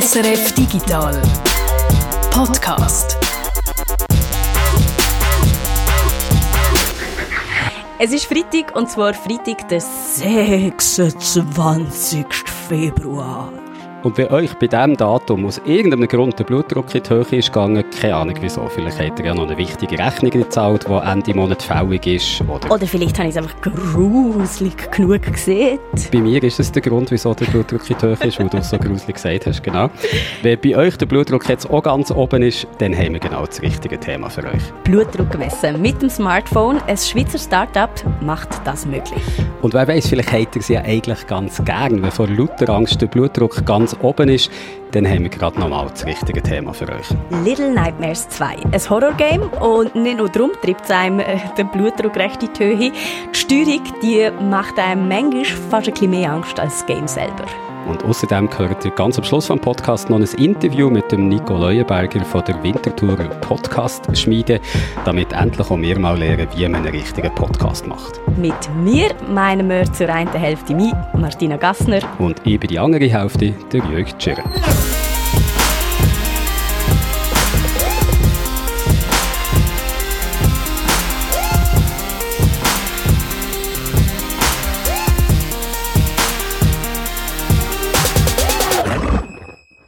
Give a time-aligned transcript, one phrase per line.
[0.00, 1.20] SRF Digital
[2.30, 3.18] Podcast.
[7.98, 12.24] Es ist Freitag und zwar Freitag, der 26.
[12.68, 13.52] Februar.
[14.02, 17.52] Und wenn euch bei diesem Datum aus irgendeinem Grund der Blutdruck in die Höhe ist
[17.52, 21.34] gegangen, keine Ahnung wieso, vielleicht habt ihr ja noch eine wichtige Rechnung gezahlt, die Ende
[21.34, 22.40] Monat fällig ist.
[22.40, 25.78] Oder, Oder vielleicht habe ich es einfach gruselig genug gesehen.
[26.10, 28.56] bei mir ist es der Grund, wieso der Blutdruck in die Höhe ist, weil du
[28.56, 29.88] es so gruselig gesagt hast, genau.
[30.42, 33.62] Wenn bei euch der Blutdruck jetzt auch ganz oben ist, dann haben wir genau das
[33.62, 34.62] richtige Thema für euch.
[34.82, 36.80] Blutdruck gemessen mit dem Smartphone.
[36.88, 39.22] Ein Schweizer Start-up macht das möglich.
[39.60, 43.00] Und wer weiß, vielleicht habt ihr sie ja eigentlich ganz gern, wenn vor lauter Angst
[43.00, 44.50] der Blutdruck ganz oben ist,
[44.92, 47.08] dann haben wir gerade nochmal das richtige Thema für euch.
[47.44, 48.46] Little Nightmares 2.
[48.72, 52.64] Ein Horrorgame und nicht nur darum treibt es einem äh, den Blutdruck recht in die
[52.64, 52.76] Höhe.
[52.76, 52.92] Die
[53.32, 57.46] Steuerung die macht einem manchmal fast ein bisschen mehr Angst als das Game selber.
[57.86, 61.56] Und außerdem hört ihr ganz am Schluss vom Podcast noch ein Interview mit dem Nico
[61.56, 64.60] Leuenberger von der Winterthur Podcast Schmiede,
[65.04, 68.20] damit endlich auch wir mal lernen, wie man einen richtigen Podcast macht.
[68.36, 72.00] Mit mir meinen wir zur einen Hälfte mich, Martina Gassner.
[72.18, 74.42] Und ich bin die andere Hälfte, der Jörg Tschirr.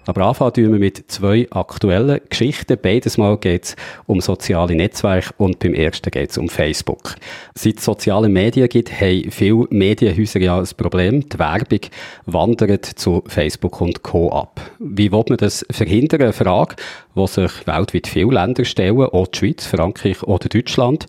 [0.07, 2.79] Aber anfangen wir mit zwei aktuellen Geschichten.
[2.81, 7.15] Beides Mal geht es um soziale Netzwerke und beim ersten geht es um Facebook.
[7.55, 11.29] Seit es soziale Medien gibt, haben viele Medienhäuser ja ein Problem.
[11.29, 11.81] Die Werbung
[12.27, 14.31] wandert zu Facebook und Co.
[14.31, 14.61] ab.
[14.79, 16.23] Wie will man das verhindern?
[16.23, 16.77] Eine Frage,
[17.17, 21.07] die sich weltweit viele Länder stellen, auch die Schweiz, Frankreich oder Deutschland.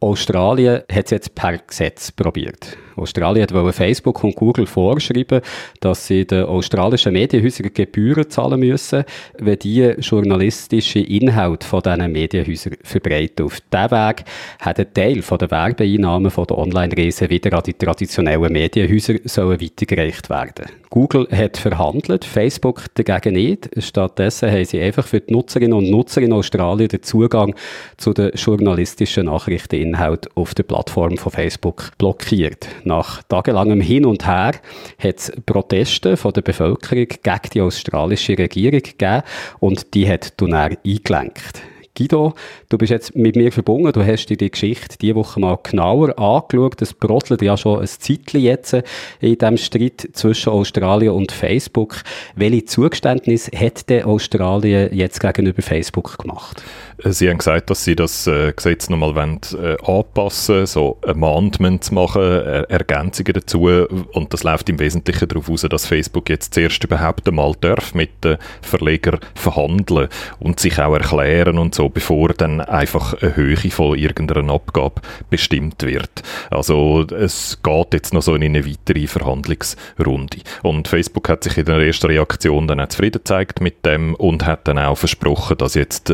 [0.00, 2.76] Australien hat es jetzt per Gesetz probiert.
[2.96, 5.40] Australien wollte Facebook und Google vorschreiben,
[5.80, 9.04] dass sie den australischen Medienhäusern Gebühren zahlen müssen,
[9.38, 13.46] wenn die journalistische Inhalte von diesen Medienhäusern verbreiten.
[13.46, 14.24] Auf diesem Weg
[14.60, 20.30] hat ein Teil der Werbeeinnahmen von der Online-Reisen wieder an die traditionellen Medienhäuser sollen weitergereicht
[20.30, 20.66] werden.
[20.90, 23.68] Google hat verhandelt, Facebook dagegen nicht.
[23.78, 27.54] Stattdessen haben sie einfach für die Nutzerinnen und Nutzer in Australien den Zugang
[27.96, 32.68] zu den journalistischen Nachrichteninhalten auf der Plattform von Facebook blockiert.
[32.86, 34.52] Nach tagelangem Hin und Her
[34.98, 39.22] hat es Proteste von der Bevölkerung gegen die australische Regierung gegeben
[39.58, 41.62] und die hat dann eingelenkt.
[41.96, 42.34] Guido,
[42.68, 46.16] du bist jetzt mit mir verbunden, du hast dir die Geschichte diese Woche mal genauer
[46.16, 46.80] angeschaut.
[46.80, 48.74] Es brodelt ja schon ein Zeitchen jetzt
[49.20, 52.02] in diesem Streit zwischen Australien und Facebook.
[52.36, 56.62] Welche Zugeständnis hat denn Australien jetzt gegenüber Facebook gemacht?
[57.04, 62.22] Sie haben gesagt, dass Sie das äh, Gesetz nochmal wollen, äh, anpassen so Amendments machen,
[62.22, 63.68] äh, Ergänzungen dazu.
[64.12, 68.24] Und das läuft im Wesentlichen darauf aus, dass Facebook jetzt zuerst überhaupt einmal darf mit
[68.24, 70.08] den Verlegern verhandeln
[70.38, 75.82] und sich auch erklären und so, bevor dann einfach eine Höhe von irgendeiner Abgabe bestimmt
[75.82, 76.22] wird.
[76.50, 80.38] Also es geht jetzt noch so in eine weitere Verhandlungsrunde.
[80.62, 84.46] Und Facebook hat sich in der ersten Reaktion dann auch zufrieden gezeigt mit dem und
[84.46, 86.10] hat dann auch versprochen, dass jetzt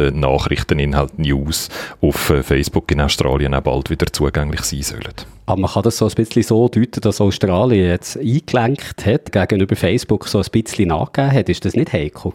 [0.79, 1.69] äh, Nachrichteninhalt News
[2.01, 5.15] auf äh, Facebook in Australien auch bald wieder zugänglich sein sollen.
[5.47, 9.77] Aber man kann das so ein bisschen so deuten, dass Australien jetzt eingelenkt hat, gegenüber
[9.77, 11.49] Facebook so ein bisschen nachgegeben hat.
[11.49, 12.33] Ist das nicht heikel?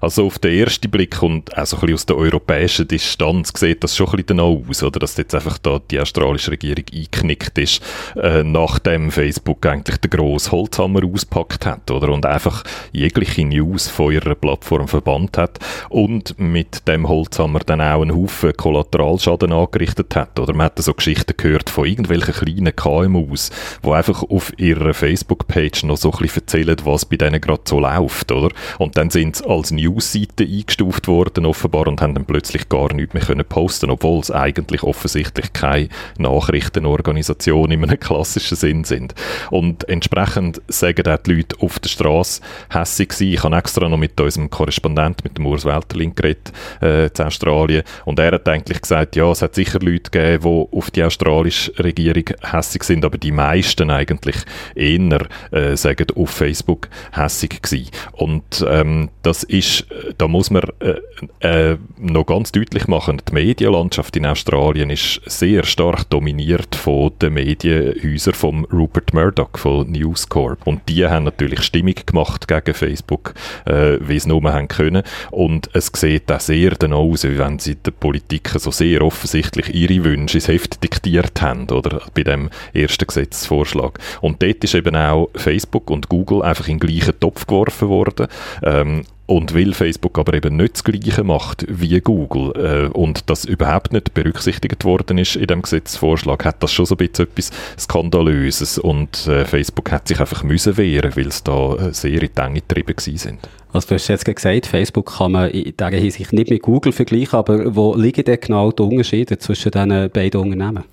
[0.00, 3.84] Also auf den ersten Blick und auch so ein bisschen aus der europäischen Distanz sieht
[3.84, 4.98] das schon ein bisschen aus, oder?
[4.98, 7.82] dass jetzt einfach da die australische Regierung eingeknickt ist,
[8.16, 12.10] äh, nachdem Facebook eigentlich den grossen Holzhammer auspackt hat, oder?
[12.10, 15.58] Und einfach jegliche News von ihrer Plattform verbannt hat
[15.88, 20.52] und mit dem Holzhammer dann auch einen Haufen Kollateralschaden angerichtet hat, oder?
[20.52, 23.50] Man hat so Geschichten gehört von irgendwelchen kleinen KMUs,
[23.84, 27.80] die einfach auf ihrer Facebook-Page noch so ein bisschen erzählen, was bei denen gerade so
[27.80, 28.54] läuft, oder?
[28.78, 33.14] Und dann sind sie als News-Seite eingestuft worden offenbar und haben dann plötzlich gar nichts
[33.14, 35.88] mehr können posten, obwohl es eigentlich offensichtlich keine
[36.18, 39.14] Nachrichtenorganisation in einem klassischen Sinn sind.
[39.50, 42.40] Und entsprechend sagen auch die Leute auf der Straße
[42.70, 43.28] hässig sein.
[43.28, 47.82] Ich habe extra noch mit unserem Korrespondent, mit dem Urs Welterling geredet, äh, zu Australien,
[48.04, 51.72] und er hat eigentlich gesagt, ja, es hat sicher Leute gegeben, die auf die australische
[51.78, 54.36] Regierung hässig sind, aber die meisten eigentlich
[54.74, 57.90] eher äh, sagen auf Facebook hässig gewesen.
[58.12, 59.86] Und ähm, das ist,
[60.18, 65.64] da muss man äh, äh, noch ganz deutlich machen, die Medienlandschaft in Australien ist sehr
[65.64, 70.66] stark dominiert von den Medienhäusern von Rupert Murdoch von News Corp.
[70.66, 75.02] Und die haben natürlich Stimmung gemacht gegen Facebook, äh, wie sie nur haben können.
[75.30, 79.74] Und es sieht auch sehr danach aus, wie wenn sie der Politik so sehr offensichtlich
[79.74, 82.02] ihre Wünsche ins Heft diktiert haben, oder?
[82.14, 83.98] Bei dem ersten Gesetzesvorschlag.
[84.20, 88.26] Und dort ist eben auch Facebook und Google einfach in den gleichen Topf geworfen worden.
[88.62, 93.44] Ähm, Und weil Facebook aber eben nicht das Gleiche macht wie Google äh, und das
[93.44, 97.50] überhaupt nicht berücksichtigt worden ist in dem Gesetzesvorschlag, hat das schon so ein bisschen etwas
[97.78, 102.30] Skandalöses und äh, Facebook hat sich einfach müssen wehren, weil es da äh, sehr in
[102.34, 103.38] die Enge getrieben sind.
[103.70, 107.38] Also du hast jetzt gesagt, Facebook kann man in dieser Hinsicht nicht mit Google vergleichen,
[107.38, 110.84] aber wo liegen denn genau die Unterschiede zwischen diesen beiden Unternehmen?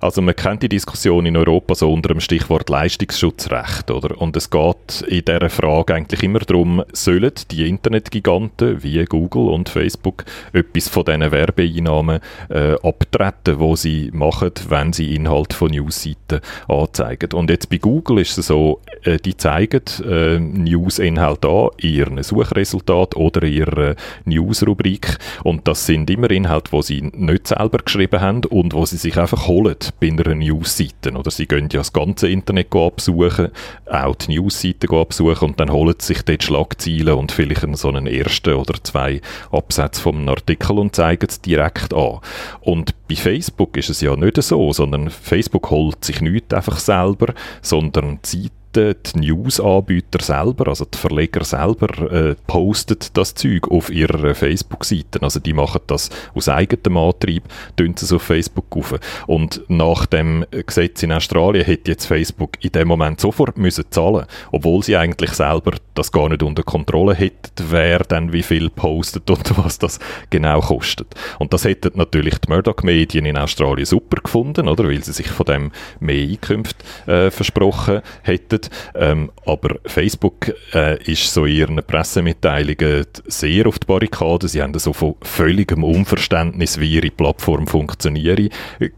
[0.00, 4.20] Also man kennt die Diskussion in Europa so unter dem Stichwort Leistungsschutzrecht, oder?
[4.20, 9.68] Und es geht in dieser Frage eigentlich immer darum, sollen die Internetgiganten wie Google und
[9.68, 16.40] Facebook etwas von diesen Werbeeinnahmen äh, abtreten, wo sie machen, wenn sie Inhalt von Newsseiten
[16.66, 17.32] anzeigen.
[17.32, 23.16] Und jetzt bei Google ist es so, äh, die zeigen äh, News-Inhalte an, ihren Suchresultat
[23.16, 25.18] oder ihre News-Rubrik.
[25.42, 29.16] Und das sind immer Inhalte, die sie nicht selber geschrieben haben und wo sie sich
[29.16, 31.12] einfach holen bei einer News-Seite.
[31.12, 33.48] Oder sie gehen ja das ganze Internet absuchen,
[33.86, 38.06] auch die News-Seite absuchen und dann holen sie sich dort Schlagzeilen und vielleicht so einen
[38.06, 42.20] ersten oder zwei Absätze vom Artikel und zeigen es direkt an.
[42.60, 47.34] Und bei Facebook ist es ja nicht so, sondern Facebook holt sich nicht einfach selber,
[47.62, 54.34] sondern zieht die News-Anbieter selber, also die Verleger selber, äh, posten das Zeug auf ihrer
[54.34, 55.22] Facebook-Seite.
[55.22, 57.44] Also die machen das aus eigenem Antrieb,
[57.76, 58.94] tun es auf Facebook auf.
[59.26, 64.26] Und nach dem Gesetz in Australien hätte jetzt Facebook in dem Moment sofort müssen zahlen,
[64.52, 69.30] obwohl sie eigentlich selber das gar nicht unter Kontrolle hätten, wer dann wie viel postet
[69.30, 69.98] und was das
[70.30, 71.14] genau kostet.
[71.38, 75.46] Und das hätten natürlich die Murdoch-Medien in Australien super gefunden, oder, weil sie sich von
[75.46, 78.60] dem mehr Einkünfte äh, versprochen hätten
[78.94, 84.48] ähm, aber Facebook äh, ist so in ihren Pressemitteilungen sehr auf die Barrikaden.
[84.48, 88.52] Sie haben so von völligem Unverständnis, wie ihre Plattform funktioniert,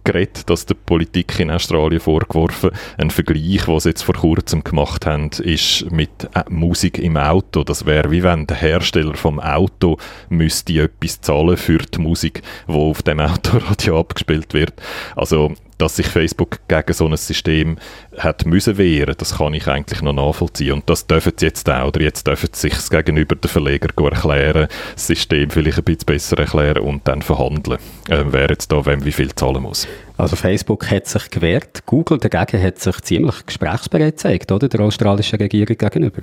[0.05, 2.71] geredet, dass der Politik in Australien vorgeworfen.
[2.99, 7.65] Ein Vergleich, was sie jetzt vor kurzem gemacht haben, ist mit äh, Musik im Auto.
[7.65, 9.99] Das wäre wie wenn der Hersteller vom Auto
[10.29, 14.75] müsste etwas zahlen für die Musik, die auf dem Autoradio abgespielt wird.
[15.15, 17.79] Also dass sich Facebook gegen so ein System
[18.19, 20.75] hat müssen wehren, das kann ich eigentlich noch nachvollziehen.
[20.75, 24.69] Und das dürfen sie jetzt auch, oder jetzt dürfen sie sich gegenüber den Verleger erklären,
[24.95, 27.79] das System vielleicht ein bisschen besser erklären und dann verhandeln,
[28.09, 29.87] äh, wer jetzt da wem wie viel zahlen muss.
[30.19, 35.39] Also Facebook hat sich gewehrt, Google dagegen hat sich ziemlich gesprächsbereit gezeigt, oder, der australischen
[35.39, 36.23] Regierung gegenüber.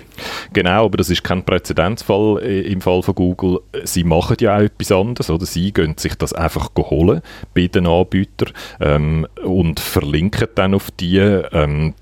[0.51, 3.59] Genau, aber das ist kein Präzedenzfall äh, im Fall von Google.
[3.83, 5.45] Sie machen ja auch etwas anderes, oder?
[5.45, 7.21] Sie gehen sich das einfach holen
[7.53, 8.51] bei den Anbietern
[8.81, 11.17] ähm, und verlinken dann auf die.
[11.17, 11.93] Ähm,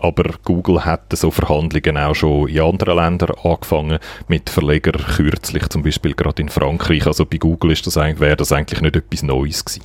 [0.00, 3.98] aber Google hat so Verhandlungen auch schon in anderen Ländern angefangen,
[4.28, 7.06] mit Verlegern kürzlich, zum Beispiel gerade in Frankreich.
[7.06, 9.82] Also bei Google ist das eigentlich, wäre das eigentlich nicht etwas Neues gewesen.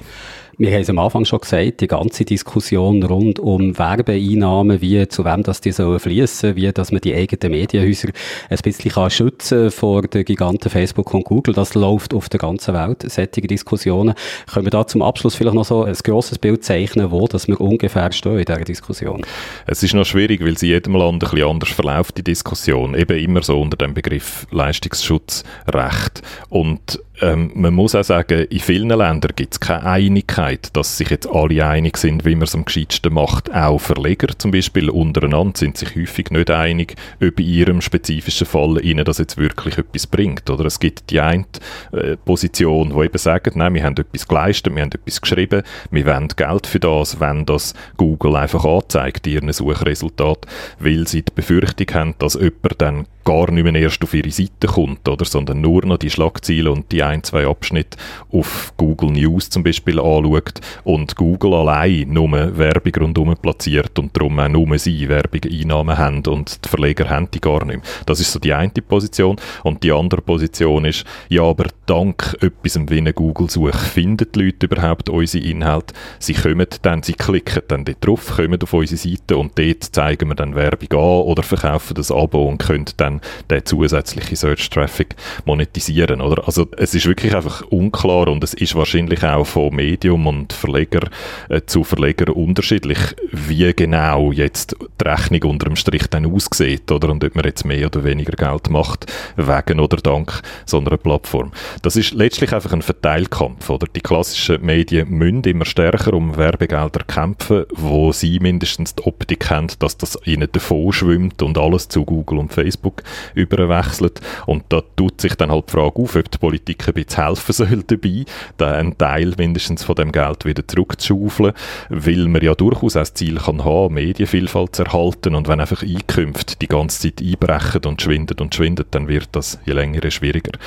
[0.58, 5.26] Wir haben es am Anfang schon gesagt, die ganze Diskussion rund um Werbeeinnahmen, wie zu
[5.26, 8.08] wem das die sollen fließen, wie dass man die eigenen Medienhäuser
[8.50, 12.74] ein bisschen kann schützen vor den Giganten Facebook und Google, das läuft auf der ganzen
[12.74, 14.16] Welt, solche Diskussionen.
[14.50, 17.60] Können wir da zum Abschluss vielleicht noch so ein grosses Bild zeichnen, wo dass wir
[17.60, 19.26] ungefähr stehen in dieser Diskussion?
[19.68, 22.96] Es ist noch schwierig, weil sie in jedem Land ein bisschen anders verläuft, die Diskussion.
[22.96, 26.22] Eben immer so unter dem Begriff Leistungsschutzrecht.
[26.48, 31.10] Und ähm, man muss auch sagen, in vielen Ländern gibt es keine Einigkeit, dass sich
[31.10, 33.54] jetzt alle einig sind, wie man es am gescheitsten macht.
[33.54, 38.84] Auch Verleger zum Beispiel untereinander sind sich häufig nicht einig, ob in ihrem spezifischen Fall
[38.84, 40.50] ihnen das jetzt wirklich etwas bringt.
[40.50, 41.46] Oder es gibt die eine
[41.92, 46.06] äh, Position, die eben sagt, nein, wir haben etwas geleistet, wir haben etwas geschrieben, wir
[46.06, 50.46] wollen Geld für das, wenn das Google einfach anzeigt, ihren Suchresultat,
[50.80, 54.68] weil sie die Befürchtung haben, dass jemand dann gar nicht mehr erst auf ihre Seite
[54.68, 57.98] kommt, oder, sondern nur noch die Schlagziele und die ein, zwei Abschnitte
[58.32, 64.40] auf Google News zum Beispiel anschaut und Google allein nur Werbung rundherum platziert und darum
[64.40, 67.86] auch nur sie Werbung-Einnahmen haben und die Verleger haben die gar nicht mehr.
[68.06, 69.38] Das ist so die eine Position.
[69.64, 74.68] Und die andere Position ist, ja, aber dank etwas wie eine Google-Suche finden die Leute
[74.68, 75.94] überhaupt unsere Inhalte.
[76.20, 80.30] Sie kommen dann, sie klicken dann dort drauf, kommen auf unsere Seite und dort zeigen
[80.30, 83.15] wir dann Werbung an oder verkaufen das Abo und können dann
[83.50, 86.48] den zusätzlichen Search-Traffic monetisieren, oder?
[86.48, 91.10] Also es ist wirklich einfach unklar und es ist wahrscheinlich auch von Medium und Verleger
[91.50, 93.00] äh, zu Verleger unterschiedlich,
[93.32, 97.10] wie genau jetzt die Rechnung unter dem Strich dann aussieht, oder?
[97.10, 101.52] Und ob man jetzt mehr oder weniger Geld macht, wegen oder dank so einer Plattform.
[101.82, 103.88] Das ist letztlich einfach ein Verteilkampf, oder?
[103.94, 109.68] Die klassischen Medien müssen immer stärker um Werbegelder kämpfen, wo sie mindestens die Optik haben,
[109.80, 114.22] dass das ihnen davon schwimmt und alles zu Google und Facebook überwechselt.
[114.46, 117.54] Und da tut sich dann halt die Frage auf, ob die Politik ein bisschen helfen
[117.54, 118.26] soll dabei,
[118.58, 121.54] da einen Teil mindestens von dem Geld wieder zurückzuschaufeln,
[121.90, 125.84] weil man ja durchaus auch das Ziel kann haben, Medienvielfalt zu erhalten und wenn einfach
[125.84, 130.58] Einkünfte die ganze Zeit einbrechen und schwindet und schwindet, dann wird das je länger schwieriger.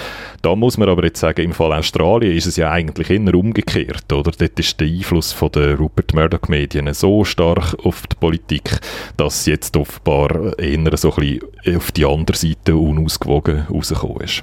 [0.43, 4.13] Da muss man aber jetzt sagen, im Fall Australien ist es ja eigentlich eher umgekehrt,
[4.13, 4.31] oder?
[4.31, 8.79] Dort ist der Einfluss von der Rupert Murdoch Medien so stark auf die Politik,
[9.17, 14.43] dass jetzt offenbar eher so ein bisschen auf die andere Seite unausgewogen rausgekommen ist.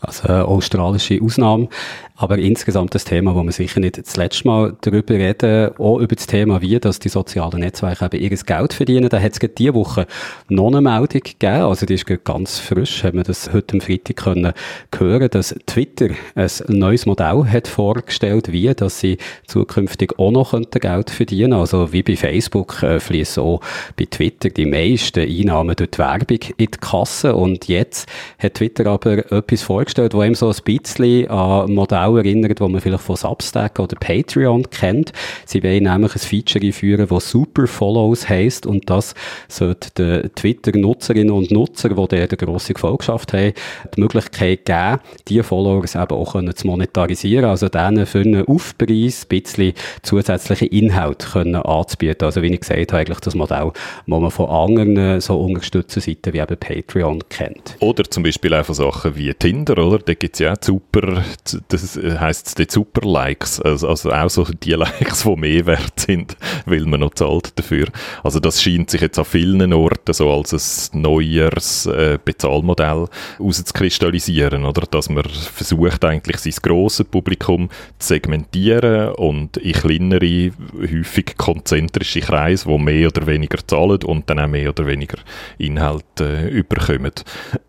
[0.00, 1.68] Also eine australische Ausnahme.
[2.16, 6.14] Aber insgesamt das Thema, wo wir sicher nicht das letzte Mal darüber reden, auch über
[6.14, 9.08] das Thema, wie dass die sozialen Netzwerke eben ihr Geld verdienen.
[9.08, 10.06] Da hat es diese Woche
[10.48, 14.16] noch eine Meldung gegeben, also die ist ganz frisch, haben wir das heute am Freitag
[14.16, 14.52] können
[14.96, 21.10] hören, dass Twitter ein neues Modell hat vorgestellt, wie dass sie zukünftig auch noch Geld
[21.10, 23.60] verdienen Also wie bei Facebook äh, fließen auch
[23.96, 27.34] bei Twitter die meisten Einnahmen durch die Werbung in die Kasse.
[27.34, 28.08] Und jetzt
[28.38, 32.68] hat Twitter aber etwas vorgestellt, wo eben so ein bisschen an Modell auch erinnert, wo
[32.68, 35.12] man vielleicht von Substack oder Patreon kennt.
[35.44, 39.14] Sie wollen nämlich ein Feature einführen, das Super Follows heisst und das
[39.48, 43.52] sollte den Twitter-Nutzerinnen und Nutzer, die der eine grosse Gefolgschaft haben,
[43.94, 49.28] die Möglichkeit geben, diese Followers eben auch zu monetarisieren, also denen für einen Aufpreis ein
[49.28, 49.72] bisschen
[50.02, 52.24] zusätzliche Inhalt können anzubieten.
[52.24, 53.72] Also wie ich gesagt habe, eigentlich das Modell,
[54.06, 57.76] das man von anderen so unterstützten Seiten wie eben Patreon kennt.
[57.80, 59.98] Oder zum Beispiel einfach Sachen wie Tinder, oder?
[59.98, 61.22] Da gibt es ja auch super,
[61.68, 66.00] das heisst es dort Super Likes, also, also, auch so die Likes, die mehr wert
[66.00, 66.36] sind,
[66.66, 67.86] weil man noch zahlt dafür.
[68.22, 73.06] Also das scheint sich jetzt an vielen Orten so als ein neues äh, Bezahlmodell
[73.38, 74.82] auszukristallisieren, oder?
[74.86, 82.68] Dass man versucht eigentlich sein grosses Publikum zu segmentieren und in kleinere, häufig konzentrische Kreise,
[82.68, 85.18] die mehr oder weniger zahlen und dann auch mehr oder weniger
[85.58, 87.12] Inhalt äh, überkommen.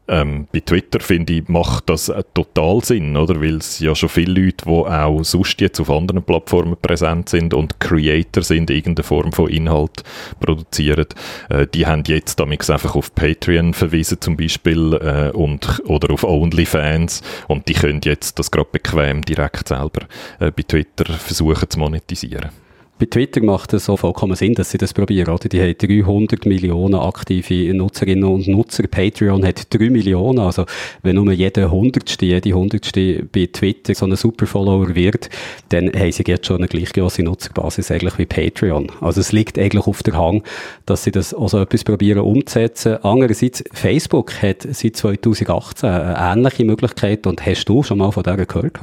[0.10, 3.42] Ähm, bei Twitter, finde ich, macht das total Sinn, oder?
[3.42, 7.54] Weil es ja schon viele Leute, die auch sonst jetzt auf anderen Plattformen präsent sind
[7.54, 10.04] und Creator sind, irgendeine Form von Inhalt
[10.40, 11.08] produzieren,
[11.50, 16.24] äh, die haben jetzt damit einfach auf Patreon verwiesen zum Beispiel äh, und, oder auf
[16.24, 20.08] OnlyFans und die können jetzt das gerade bequem direkt selber
[20.40, 22.67] äh, bei Twitter versuchen zu monetisieren.
[23.00, 25.48] Bei Twitter macht es so vollkommen Sinn, dass sie das probieren, oder?
[25.48, 28.88] Die haben 300 Millionen aktive Nutzerinnen und Nutzer.
[28.88, 30.40] Patreon hat 3 Millionen.
[30.40, 30.66] Also,
[31.04, 35.30] wenn nur jeder Hundertste, jede Hundertste bei Twitter so ein Superfollower wird,
[35.70, 38.92] dann haben sie jetzt schon eine gleich grosse Nutzerbasis eigentlich wie Patreon.
[39.00, 40.42] Also, es liegt eigentlich auf der Hand,
[40.88, 42.98] dass sie das auch so etwas probieren umzusetzen.
[43.04, 48.38] Andererseits, Facebook hat seit 2018 eine ähnliche Möglichkeit und hast du schon mal von der
[48.38, 48.80] gehört?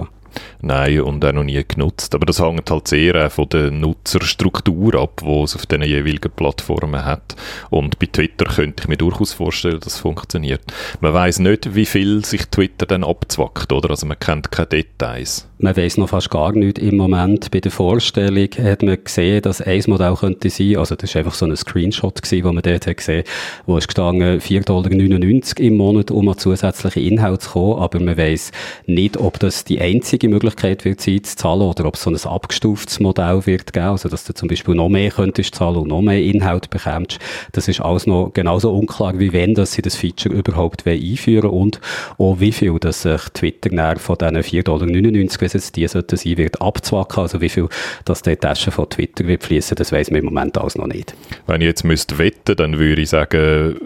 [0.60, 2.14] Nein, und auch noch nie genutzt.
[2.14, 7.04] Aber das hängt halt sehr von der Nutzerstruktur ab, die es auf den jeweiligen Plattformen
[7.04, 7.36] hat.
[7.70, 10.62] Und bei Twitter könnte ich mir durchaus vorstellen, dass es funktioniert.
[11.00, 13.90] Man weiß nicht, wie viel sich Twitter dann abzwackt, oder?
[13.90, 15.48] Also man kennt keine Details.
[15.58, 17.50] Man weiß noch fast gar nichts im Moment.
[17.50, 21.34] Bei der Vorstellung hat man gesehen, dass ein Modell könnte sein, also das war einfach
[21.34, 23.24] so ein Screenshot wo man dort hat gesehen,
[23.64, 28.16] wo es gestanden 4,99 Dollar im Monat, um an zusätzliche Inhalte zu kommen, aber man
[28.16, 28.50] weiß
[28.86, 32.16] nicht, ob das die einzige Möglichkeit wird sein, zu zahlen, oder ob es so ein
[32.16, 36.02] abgestuftes Modell wird geben, also dass du zum Beispiel noch mehr könntest zahlen und noch
[36.02, 37.18] mehr Inhalt bekommst.
[37.52, 41.80] Das ist alles noch genauso unklar, wie wenn dass sie das Feature überhaupt einführen und
[42.18, 46.36] auch wie viel, dass sich Twitter von diesen 4,99 Dollar wie es die sollten sein,
[46.36, 47.22] wird abzwacken.
[47.22, 47.68] Also wie viel
[48.04, 51.14] das die Tasche von Twitter wird fließen, das weiß man im Moment alles noch nicht.
[51.46, 53.76] Wenn ich jetzt müsste wetten, dann würde ich sagen,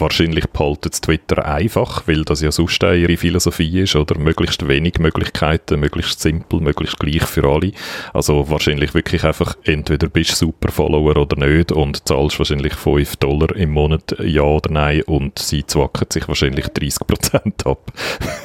[0.00, 4.98] Wahrscheinlich behalten es Twitter einfach, weil das ja sonst ihre Philosophie ist, oder möglichst wenig
[4.98, 7.72] Möglichkeiten, möglichst simpel, möglichst gleich für alle.
[8.12, 13.16] Also wahrscheinlich wirklich einfach, entweder bist du super Follower oder nicht und zahlst wahrscheinlich 5
[13.16, 17.92] Dollar im Monat, ja oder nein, und sie zwacken sich wahrscheinlich 30% ab.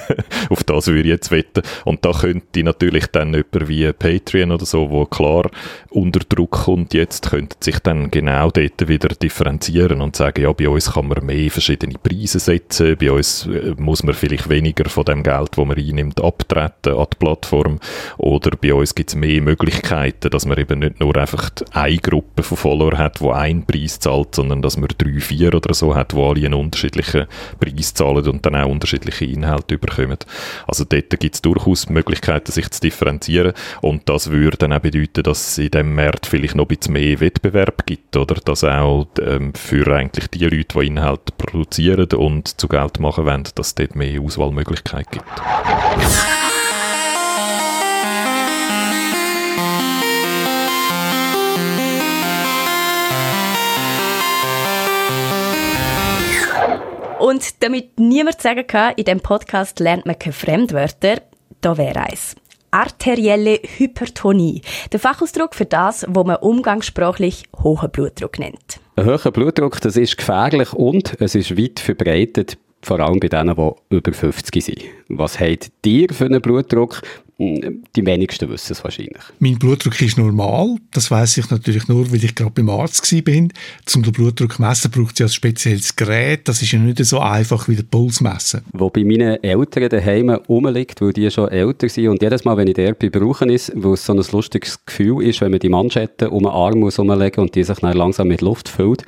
[0.49, 1.63] Auf das würde ich jetzt wetten.
[1.85, 5.49] Und da könnte natürlich dann jemand wie Patreon oder so, wo klar
[5.89, 10.69] unter Druck kommt jetzt, könnte sich dann genau dort wieder differenzieren und sagen, ja, bei
[10.69, 12.95] uns kann man mehr mehr verschiedene Preise setzen.
[12.97, 17.07] Bei uns äh, muss man vielleicht weniger von dem Geld, das man einnimmt, abtreten an
[17.11, 17.79] die Plattform.
[18.17, 22.43] Oder bei uns gibt es mehr Möglichkeiten, dass man eben nicht nur einfach eine Gruppe
[22.43, 26.13] von Followern hat, die einen Preis zahlt, sondern dass man drei, vier oder so hat,
[26.13, 27.25] die alle einen unterschiedlichen
[27.59, 30.17] Preis zahlen und dann auch unterschiedliche Inhalte bekommen.
[30.67, 33.53] Also dort gibt es durchaus Möglichkeiten, sich zu differenzieren.
[33.81, 36.93] Und das würde dann auch bedeuten, dass es in diesem Markt vielleicht noch ein bisschen
[36.93, 38.35] mehr Wettbewerb gibt, oder?
[38.35, 43.43] Dass auch ähm, für eigentlich die Leute, die Inhalte produzieren und zu Geld machen wollen,
[43.55, 45.41] dass es dort mehr Auswahlmöglichkeiten gibt.
[57.19, 61.21] Und damit niemand sagen kann, in diesem Podcast lernt man keine Fremdwörter,
[61.61, 62.35] da wäre eins.
[62.73, 64.61] Arterielle Hypertonie.
[64.91, 68.79] Der Fachausdruck für das, was man umgangssprachlich hohen Blutdruck nennt.
[68.95, 73.55] Ein hoher Blutdruck, das ist gefährlich und es ist weit verbreitet vor allem bei denen,
[73.55, 74.83] die über 50 sind.
[75.07, 77.01] Was habt ihr für einen Blutdruck?
[77.39, 79.23] Die wenigsten wissen es wahrscheinlich.
[79.39, 80.75] Mein Blutdruck ist normal.
[80.91, 83.51] Das weiß ich natürlich nur, weil ich gerade beim Arzt bin.
[83.93, 86.47] Um den Blutdruck zu messen, braucht es ja ein spezielles Gerät.
[86.47, 88.61] Das ist ja nicht so einfach wie der Puls messen.
[88.71, 92.09] Wo bei meinen Eltern daheim rumliegt, weil die schon älter sind.
[92.09, 95.41] Und jedes Mal, wenn ich der brauchen ist, wo es so ein lustiges Gefühl ist,
[95.41, 98.69] wenn man die Manschette um den Arm muss und die sich dann langsam mit Luft
[98.69, 99.03] füllt.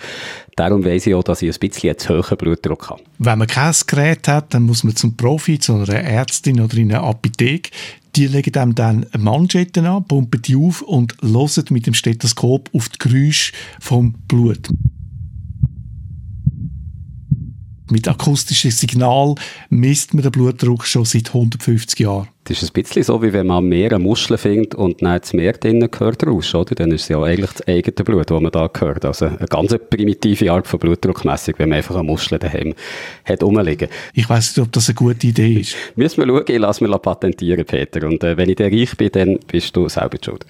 [0.56, 3.02] Darum weiss ich auch, dass ich ein bisschen zu hohen Blutdruck habe.
[3.20, 6.94] Wenn man kein Gerät hat, dann muss man zum Profi, zu einer Ärztin oder in
[6.94, 7.72] eine Apotheke.
[8.16, 12.88] Die legen einem dann Manschetten an, pumpen die auf und hören mit dem Stethoskop auf
[12.88, 14.70] die Geräusche vom Blut.
[17.92, 19.36] Mit akustischem Signal
[19.70, 22.28] misst man den Blutdruck schon seit 150 Jahren.
[22.46, 25.20] Das ist ein bisschen so, wie wenn man am Meer eine Muschel findet und dann
[25.20, 26.76] das Meer drinnen gehört raus, oder?
[26.76, 29.06] Dann ist es ja eigentlich das eigene Blut, das man da hört.
[29.06, 32.74] Also eine ganz primitive Art von Blutdruckmessung, wenn man einfach eine Muschel daheim
[33.24, 33.90] hat rumliegen.
[34.14, 35.76] Ich weiss nicht, ob das eine gute Idee ist.
[35.96, 38.08] Müssen wir schauen, ich lasse mich patentieren, Peter.
[38.08, 40.46] Und äh, wenn ich dann reich bin, dann bist du selber schuld.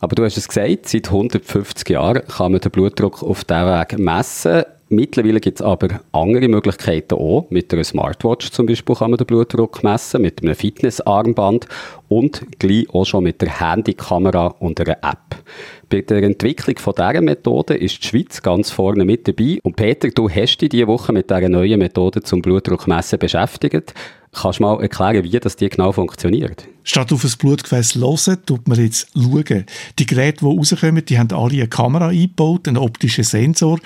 [0.00, 3.98] Aber du hast es gesagt, seit 150 Jahren kann man den Blutdruck auf diesem Weg
[3.98, 4.64] messen.
[4.88, 7.46] Mittlerweile gibt es aber andere Möglichkeiten auch.
[7.50, 11.66] Mit einer Smartwatch zum Beispiel kann man den Blutdruck messen, mit einem Fitnessarmband
[12.08, 15.42] und gleich auch schon mit der Handykamera und einer App.
[15.88, 19.58] Bei der Entwicklung von dieser Methode ist die Schweiz ganz vorne mit dabei.
[19.64, 23.92] Und Peter, du hast dich diese Woche mit dieser neuen Methode zum Blutdruckmessen beschäftigt.
[24.32, 26.68] Kannst du mal erklären, wie das die genau funktioniert?
[26.84, 29.64] Statt auf ein Blutgefäß hören, tut man jetzt schauen.
[29.98, 33.78] Die Geräte, die rauskommen, die haben alle eine Kamera eingebaut, einen optischen Sensor.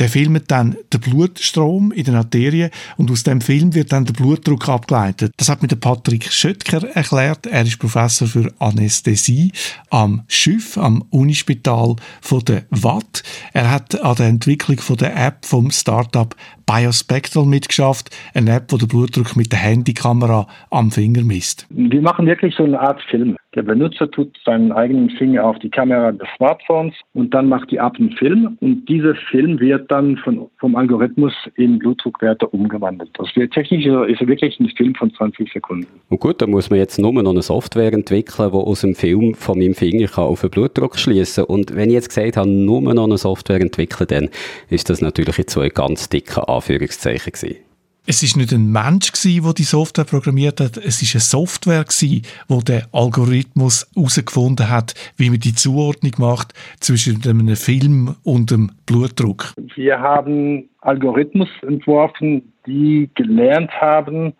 [0.00, 4.12] Der filmt dann den Blutstrom in den Arterien und aus dem Film wird dann der
[4.12, 5.32] Blutdruck abgeleitet.
[5.36, 7.46] Das hat mir der Patrick Schöttker erklärt.
[7.46, 9.52] Er ist Professor für Anästhesie
[9.90, 13.22] am Schiff, am Unispital von der Watt.
[13.52, 16.34] Er hat an der Entwicklung von der App vom Startup
[16.66, 21.66] Biospectral mitgeschafft, eine App, die den Blutdruck mit der Handykamera am Finger misst.
[21.70, 23.36] Wir machen wirklich so eine Art Film.
[23.58, 27.78] Der Benutzer tut seinen eigenen Finger auf die Kamera des Smartphones und dann macht die
[27.78, 33.10] App einen Film und dieser Film wird dann von, vom Algorithmus in Blutdruckwerte umgewandelt.
[33.14, 35.88] Das wird technisch ist wirklich ein Film von 20 Sekunden.
[36.08, 39.34] Und gut, da muss man jetzt nur noch eine Software entwickeln, die aus dem Film
[39.34, 41.42] von meinem Finger kann auf den Blutdruck schließen.
[41.42, 44.28] Und wenn ich jetzt gesagt habe, nur noch eine Software entwickeln, dann
[44.70, 47.67] ist das natürlich jetzt so ein ganz dicker Anführungszeichen gewesen.
[48.10, 50.78] Es ist nicht ein Mensch gewesen, der die Software programmiert hat.
[50.78, 56.54] Es ist eine Software gewesen, wo der Algorithmus herausgefunden hat, wie man die Zuordnung macht
[56.80, 59.52] zwischen einem Film und dem Blutdruck.
[59.74, 64.32] Wir haben Algorithmus entworfen, die gelernt haben,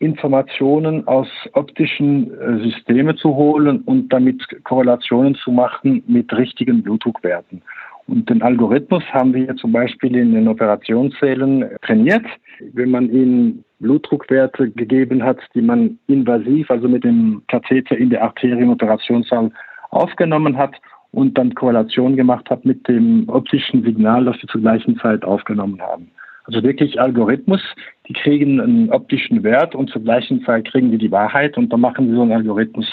[0.00, 7.62] Informationen aus optischen äh, Systemen zu holen und damit Korrelationen zu machen mit richtigen Blutdruckwerten.
[8.06, 12.24] Und den Algorithmus haben wir zum Beispiel in den Operationssälen trainiert.
[12.72, 18.22] Wenn man ihnen Blutdruckwerte gegeben hat, die man invasiv, also mit dem Katheter in der
[18.22, 19.50] Arterienoperationssaal
[19.90, 20.74] aufgenommen hat
[21.12, 25.80] und dann Korrelation gemacht hat mit dem optischen Signal, das sie zur gleichen Zeit aufgenommen
[25.80, 26.10] haben.
[26.44, 27.62] Also wirklich Algorithmus,
[28.06, 31.80] die kriegen einen optischen Wert und zur gleichen Zeit kriegen die die Wahrheit und dann
[31.80, 32.86] machen sie so einen Algorithmus,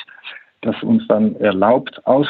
[0.62, 2.28] das uns dann erlaubt, aus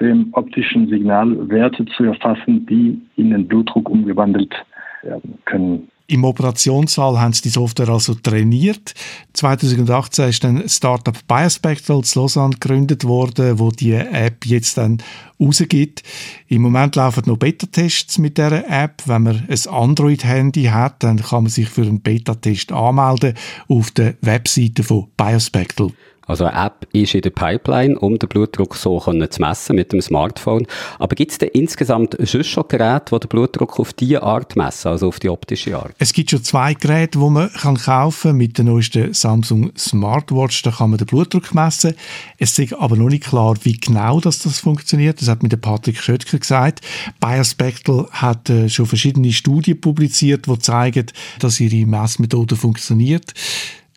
[0.00, 4.54] dem optischen Signal Werte zu erfassen, die in den Blutdruck umgewandelt
[5.02, 5.88] werden können.
[6.10, 8.94] Im Operationssaal haben sie die Software also trainiert.
[9.32, 14.98] 2018 ist dann Startup Biospectral in Lausanne gegründet worden, wo die App jetzt dann
[15.38, 16.02] rausgibt.
[16.48, 19.02] Im Moment laufen noch Beta-Tests mit dieser App.
[19.06, 23.34] Wenn man ein Android-Handy hat, dann kann man sich für einen Beta-Test anmelden
[23.68, 25.92] auf der Webseite von Biospectral.
[26.30, 30.00] Also eine App ist in der Pipeline, um den Blutdruck so zu messen mit dem
[30.00, 30.64] Smartphone.
[31.00, 34.88] Aber gibt es denn insgesamt schon schon Geräte, die den Blutdruck auf diese Art messen,
[34.88, 35.92] also auf die optische Art?
[35.98, 38.36] Es gibt schon zwei Geräte, die man kann kaufen kann.
[38.36, 41.94] Mit der neuesten Samsung Smartwatch, da kann man den Blutdruck messen.
[42.38, 45.20] Es ist aber noch nicht klar, wie genau das, das funktioniert.
[45.20, 46.80] Das hat mir der Patrick Schöttker gesagt.
[47.18, 51.06] Biospectral hat äh, schon verschiedene Studien publiziert, die zeigen,
[51.40, 53.34] dass ihre Messmethode funktioniert.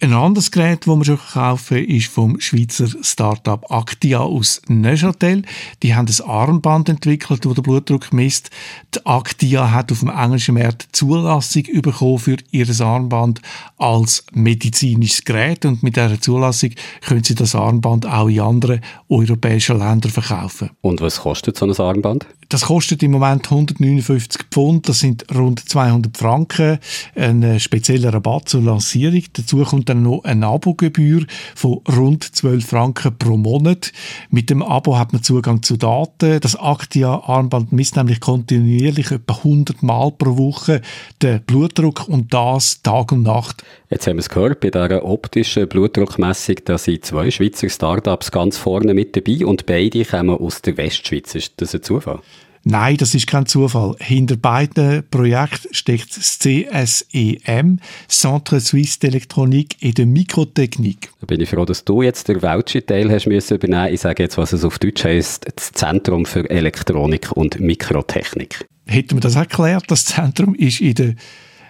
[0.03, 5.43] Ein anderes Gerät, das man schon kaufen ist vom Schweizer Startup Actia aus Neuchâtel.
[5.81, 8.49] Die haben ein Armband entwickelt, das den Blutdruck misst.
[8.93, 13.39] Die Actia hat auf dem englischen Markt Zulassung bekommen für ihr Armband
[13.77, 16.71] als medizinisches Gerät und mit dieser Zulassung
[17.07, 20.71] können sie das Armband auch in anderen europäischen Ländern verkaufen.
[20.81, 22.25] Und was kostet so ein Armband?
[22.53, 26.77] Das kostet im Moment 159 Pfund, das sind rund 200 Franken,
[27.15, 29.23] ein spezieller Rabatt zur Lancierung.
[29.33, 33.91] Dazu kommt dann noch eine Abogebühr von rund 12 Franken pro Monat.
[34.29, 36.39] Mit dem Abo hat man Zugang zu Daten.
[36.41, 40.83] Das Actia-Armband misst nämlich kontinuierlich etwa 100 Mal pro Woche
[41.23, 43.63] den Blutdruck und das Tag und Nacht.
[43.89, 48.57] Jetzt haben wir es gehört, bei dieser optischen Blutdruckmessung, da sind zwei Schweizer Startups ganz
[48.57, 51.33] vorne mit dabei und beide kommen aus der Westschweiz.
[51.33, 52.19] Ist das ein Zufall?
[52.65, 53.95] Nein, das ist kein Zufall.
[53.99, 61.11] Hinter beiden Projekten steckt das CSEM, Centre Suisse d'Electronique et de Mikrotechnik.
[61.19, 63.93] Da bin ich froh, dass du jetzt den welschen Teil hast müssen übernehmen.
[63.93, 68.65] Ich sage jetzt, was es auf Deutsch heißt, das Zentrum für Elektronik und Mikrotechnik.
[68.85, 71.15] Hätten wir das erklärt, das Zentrum ist in der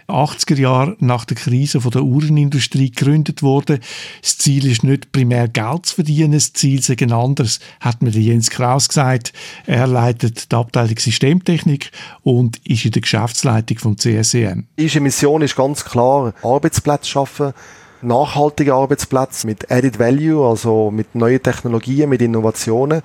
[0.08, 3.80] 80er Jahren nach der Krise von der Uhrenindustrie gegründet worden.
[4.22, 8.12] Das Ziel ist nicht primär Geld zu verdienen, das Ziel ist ein anderes, hat mir
[8.12, 9.34] Jens Kraus gesagt.
[9.66, 14.66] Er leitet die Abteilung Systemtechnik und ist in der Geschäftsleitung vom CSEM.
[14.80, 17.54] Unsere Mission ist ganz klar, Arbeitsplätze schaffen,
[18.02, 23.02] nachhaltige Arbeitsplätze mit Added Value, also mit neuen Technologien, mit Innovationen.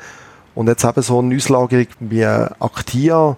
[0.54, 3.36] Und jetzt eben so eine Auslagerung wie Actia,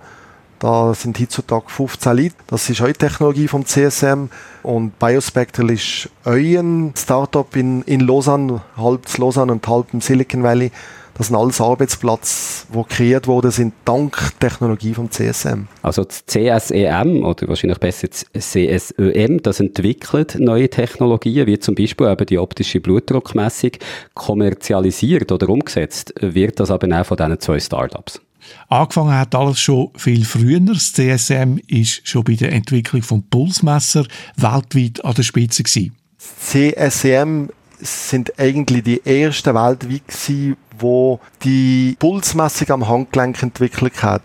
[0.60, 2.34] da sind heutzutage 15 Leute.
[2.46, 4.28] Das ist eine Technologie vom CSM.
[4.62, 10.42] Und Biospectral ist ein Startup in, in Lausanne, halb in Lausanne und halb im Silicon
[10.42, 10.70] Valley.
[11.14, 15.66] Das sind alles Arbeitsplätze, die kreiert worden sind, dank Technologie vom CSM.
[15.82, 22.06] Also das CSEM, oder wahrscheinlich besser das CSEM, das entwickelt neue Technologien, wie zum Beispiel
[22.06, 23.72] eben die optische Blutdruckmessung,
[24.14, 28.22] kommerzialisiert oder umgesetzt wird das aber auch von diesen zwei Startups.
[28.68, 30.60] Angefangen hat alles schon viel früher.
[30.60, 35.96] Das CSM ist schon bei der Entwicklung von Pulsmesser weltweit an der Spitze gewesen.
[36.18, 37.46] CSM
[37.80, 44.22] sind eigentlich die ersten weltweit gewesen, wo die Pulsmessung am Handgelenk entwickelt hat.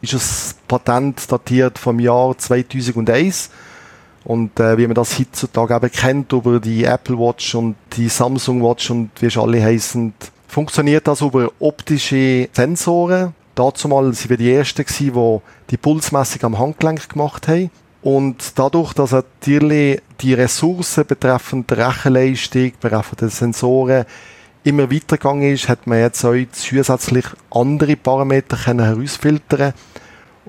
[0.00, 3.50] Ist das Patent datiert vom Jahr 2001
[4.24, 8.62] und äh, wie man das heutzutage eben kennt über die Apple Watch und die Samsung
[8.62, 10.12] Watch und wie es alle heißen,
[10.46, 16.42] funktioniert das über optische Sensoren, Dazu mal sind wir die Ersten gewesen, die die Pulsmessung
[16.44, 17.70] am Handgelenk gemacht haben.
[18.02, 24.04] Und dadurch, dass natürlich die Ressourcen betreffend Rechenleistung, betreffend Sensoren
[24.62, 29.72] immer weitergegangen ist, hat man jetzt auch zusätzlich andere Parameter können herausfiltern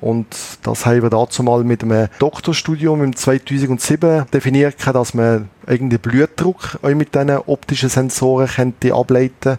[0.01, 0.27] und
[0.63, 6.79] das haben wir dazu mal mit einem Doktorstudium im 2007 definiert, dass man irgendwie Blutdruck
[6.81, 9.57] auch mit diesen optischen Sensoren könnte ableiten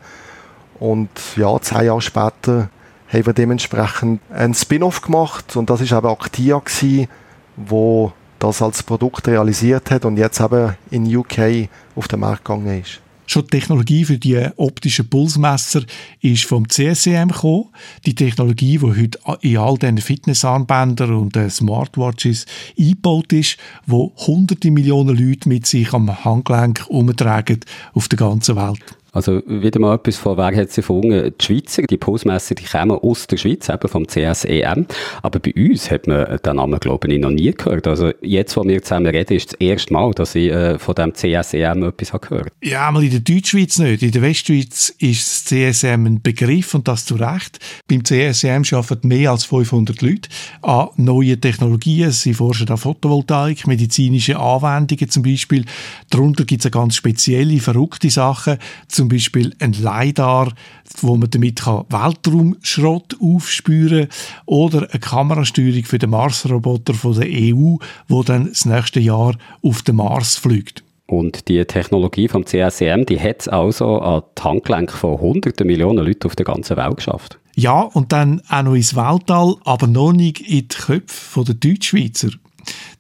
[0.79, 2.71] Und ja, zehn Jahre später
[3.13, 7.09] haben wir dementsprechend einen Spin-off gemacht und das ist eben Actia gewesen,
[7.57, 12.81] wo das als Produkt realisiert hat und jetzt eben in UK auf den Markt gegangen
[12.81, 13.01] ist.
[13.27, 15.83] Schon die Technologie für die optischen Pulsmesser
[16.21, 17.69] ist vom CSEM gekommen.
[18.05, 22.47] Die Technologie, die heute in all diesen Fitnessarmbändern und Smartwatches
[22.77, 27.61] eingebaut ist, wo hunderte Millionen Leute mit sich am Handgelenk umtragen
[27.95, 28.83] auf der ganzen Welt.
[29.13, 31.35] Also wieder mal etwas von, wer hat sie erfunden?
[31.41, 34.87] Die Schweizer, die Pulsmesser, die kommen aus der Schweiz, eben vom CSEM.
[35.23, 37.87] Aber bei uns hat man den Namen, glaube ich, noch nie gehört.
[37.87, 41.15] Also jetzt, wo wir zusammen reden, ist das erste Mal, dass ich äh, von dem
[41.15, 42.53] CSEM etwas habe gehört.
[42.63, 44.03] Ja, mal in der Deutschschweiz nicht.
[44.03, 47.59] In der Westschweiz ist das CSM ein Begriff und das zu Recht.
[47.89, 50.29] Beim CSM arbeiten mehr als 500 Leute
[50.63, 52.11] an neuen Technologien.
[52.13, 55.65] Sie forschen an Photovoltaik, medizinische Anwendungen zum Beispiel.
[56.11, 58.59] Darunter gibt es ganz spezielle, verrückte Sachen
[59.09, 60.53] Beispiel ein LiDAR,
[61.01, 67.77] wo man damit Weltraumschrott aufspüren kann, oder eine Kamerasteuerung für den Mars-Roboter von der EU,
[68.09, 70.83] wo dann das nächste Jahr auf den Mars fliegt.
[71.07, 76.05] Und die Technologie vom CSEM, die hat es also an die Handgelenke von hunderten Millionen
[76.05, 77.39] Leuten auf der ganzen Welt geschafft.
[77.57, 82.31] Ja, und dann auch noch ins Weltall, aber noch nicht in die Köpfe der Deutschschweizer.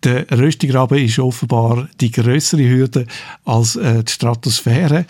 [0.02, 3.06] Der Röstigraben ist offenbar die größere Hürde
[3.44, 5.06] als äh, die Stratosphäre.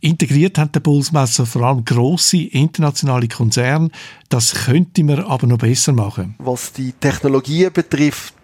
[0.00, 3.90] Integriert haben der Pulsmesser vor allem grosse internationale Konzerne.
[4.28, 6.34] Das könnte man aber noch besser machen.
[6.38, 8.34] Was die Technologie betrifft,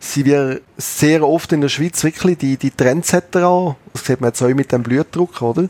[0.00, 3.76] sind wir sehr oft in der Schweiz wirklich die, die Trendsetter an.
[3.92, 5.68] Das sieht man jetzt auch mit dem Blutdruck, oder?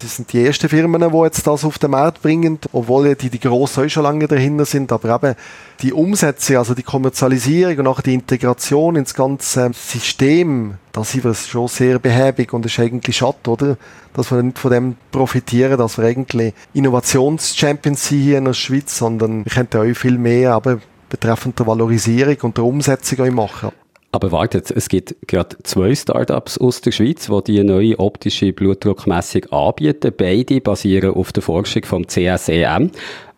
[0.00, 3.40] Das sind die ersten Firmen, die jetzt das auf den Markt bringen, obwohl die, die
[3.40, 4.92] grossen auch schon lange dahinter sind.
[4.92, 5.34] Aber eben
[5.82, 11.34] die Umsätze, also die Kommerzialisierung und auch die Integration ins ganze System, da sind wir
[11.34, 13.76] schon sehr behäbig und es ist eigentlich schade, oder?
[14.14, 18.98] Dass wir nicht von dem profitieren, dass wir eigentlich Innovations-Champions sind hier in der Schweiz,
[18.98, 23.70] sondern wir könnten auch viel mehr aber betreffend der Valorisierung und der Umsetzung auch machen.
[24.10, 29.44] Aber wartet, es gibt gerade zwei Startups aus der Schweiz, die die neue optische Blutdruckmessung
[29.50, 30.14] anbieten.
[30.16, 32.90] Beide basieren auf der Forschung vom CSEM.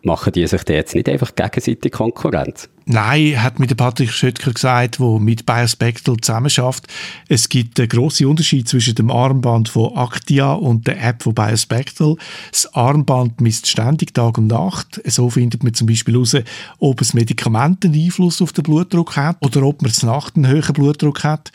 [0.03, 2.69] Machen die sich da jetzt nicht einfach gegenseitig Konkurrenz?
[2.85, 6.87] Nein, hat mir der Patrick Schöttker gesagt, der mit Biospectral zusammenarbeitet.
[7.29, 12.15] Es gibt einen grossen Unterschied zwischen dem Armband von Actia und der App von Biospectral.
[12.51, 14.99] Das Armband misst ständig Tag und Nacht.
[15.05, 16.35] So findet man zum Beispiel heraus,
[16.79, 20.47] ob ein Medikament einen Einfluss auf den Blutdruck hat oder ob man zur Nacht einen
[20.47, 21.51] höheren Blutdruck hat.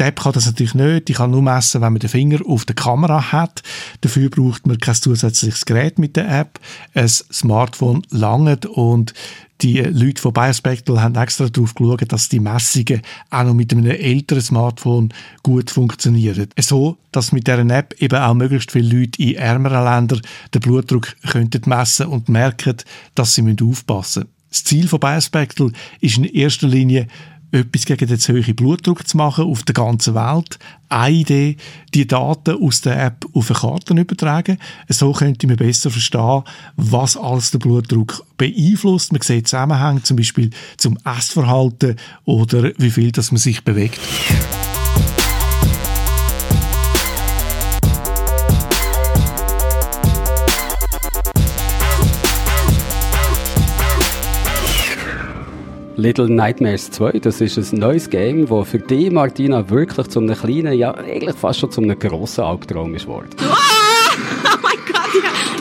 [0.00, 1.08] Die App kann das natürlich nicht.
[1.08, 3.62] Die kann nur messen, wenn man den Finger auf der Kamera hat.
[4.00, 6.58] Dafür braucht man kein zusätzliches Gerät mit der App.
[6.94, 9.12] Ein Smartphone langt und
[9.60, 13.90] die Leute von Biospectral haben extra darauf geschaut, dass die Messungen auch noch mit einem
[13.90, 16.48] älteren Smartphone gut funktionieren.
[16.58, 20.22] So, dass mit dieser App eben auch möglichst viele Leute in ärmeren Ländern
[20.54, 22.76] den Blutdruck könnten messen und merken,
[23.14, 24.34] dass sie aufpassen müssen.
[24.48, 27.06] Das Ziel von Biospectral ist in erster Linie,
[27.52, 30.58] etwas gegen den zu hohen Blutdruck zu machen auf der ganzen Welt.
[30.88, 31.56] Eine Idee,
[31.94, 34.58] die Daten aus der App auf eine Karte übertragen.
[34.88, 36.42] So könnte man besser verstehen,
[36.76, 39.12] was alles den Blutdruck beeinflusst.
[39.12, 44.00] Man sieht Zusammenhänge zum Beispiel zum Essverhalten oder wie viel dass man sich bewegt.
[56.00, 60.34] Little Nightmares 2, das ist ein neues Game, das für dich, Martina, wirklich zu einem
[60.34, 63.28] kleinen, ja eigentlich fast schon zu einem grossen Albtraum ist geworden.
[63.38, 65.10] Oh, oh mein Gott,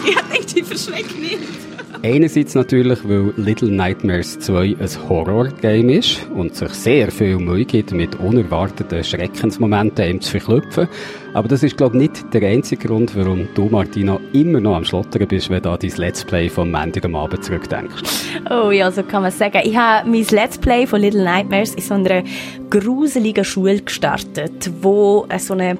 [0.06, 1.69] ich, ich denke, ich verschrecke nicht.
[2.02, 7.92] Einerseits natürlich, weil Little Nightmares 2 ein Horror-Game ist und sich sehr viel Mühe gibt,
[7.92, 10.88] mit unerwarteten Schreckensmomenten zu verknüpfen.
[11.34, 14.86] Aber das ist, glaube ich, nicht der einzige Grund, warum du, Martina, immer noch am
[14.86, 18.02] Schlottern bist, wenn du an dein Let's Play vom Montag am Abend zurückdenkst.
[18.50, 19.60] Oh ja, so kann man sagen.
[19.66, 22.24] Ich habe mein Let's Play von Little Nightmares in so einer
[22.70, 25.78] gruseligen Schule gestartet, wo so eine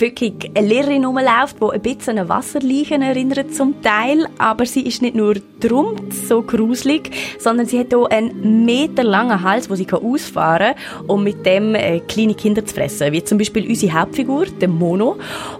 [0.00, 5.02] wirklich eine Lehrerin rumläuft, die ein bisschen an Wasserleichen erinnert zum Teil, aber sie ist
[5.02, 10.74] nicht nur drum so gruselig, sondern sie hat auch einen meterlangen Hals, wo sie ausfahren
[10.74, 14.68] kann, um mit dem äh, kleine Kinder zu fressen, wie zum Beispiel unsere Hauptfigur, der
[14.68, 15.16] Mono.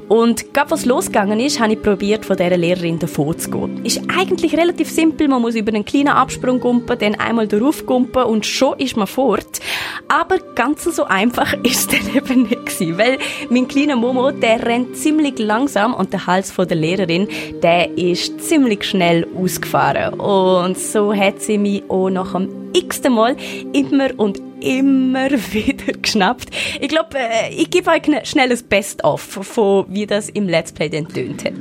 [0.08, 3.84] Und gerade was losgegangen ist, habe ich probiert, von dieser Lehrerin davon zu gehen.
[3.84, 8.24] Ist eigentlich relativ simpel, man muss über einen kleinen Absprung gumpen, dann einmal darauf gumpen
[8.24, 9.60] und schon ist man fort.
[10.08, 13.18] Aber ganz so einfach ist es dann eben nicht gewesen, weil
[13.48, 17.28] mein kleiner Momo, der rennt ziemlich langsam und der Hals von der Lehrerin,
[17.62, 20.14] der ist ziemlich schnell ausgefahren.
[20.14, 23.36] Und so hat sie mich auch nach dem x-ten Mal
[23.72, 26.50] immer und immer wieder geschnappt.
[26.80, 30.88] Ich glaube, äh, ich gebe euch schnell ein Best-of von wie das im Let's Play
[30.88, 31.54] dann tönt hat.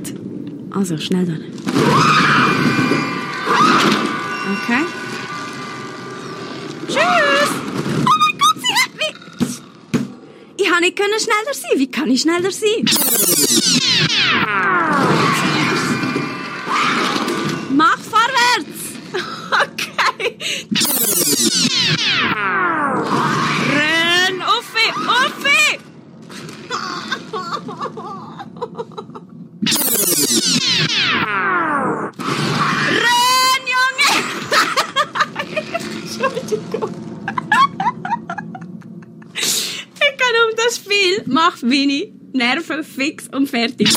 [0.72, 1.44] Also, schnell dann.
[4.64, 4.84] Okay.
[6.88, 7.83] Tschüss!
[10.66, 11.78] Ich kann nicht schneller sein.
[11.78, 12.86] Wie kann ich schneller sein?
[17.70, 18.84] Mach vorwärts!
[19.54, 20.38] Okay.
[23.76, 25.80] Renn, Uffi, Uffi!
[33.04, 34.12] Renn, Junge!
[36.02, 36.94] Entschuldigung.
[40.56, 43.90] Das Spiel, mach Winnie, Nerven fix und fertig.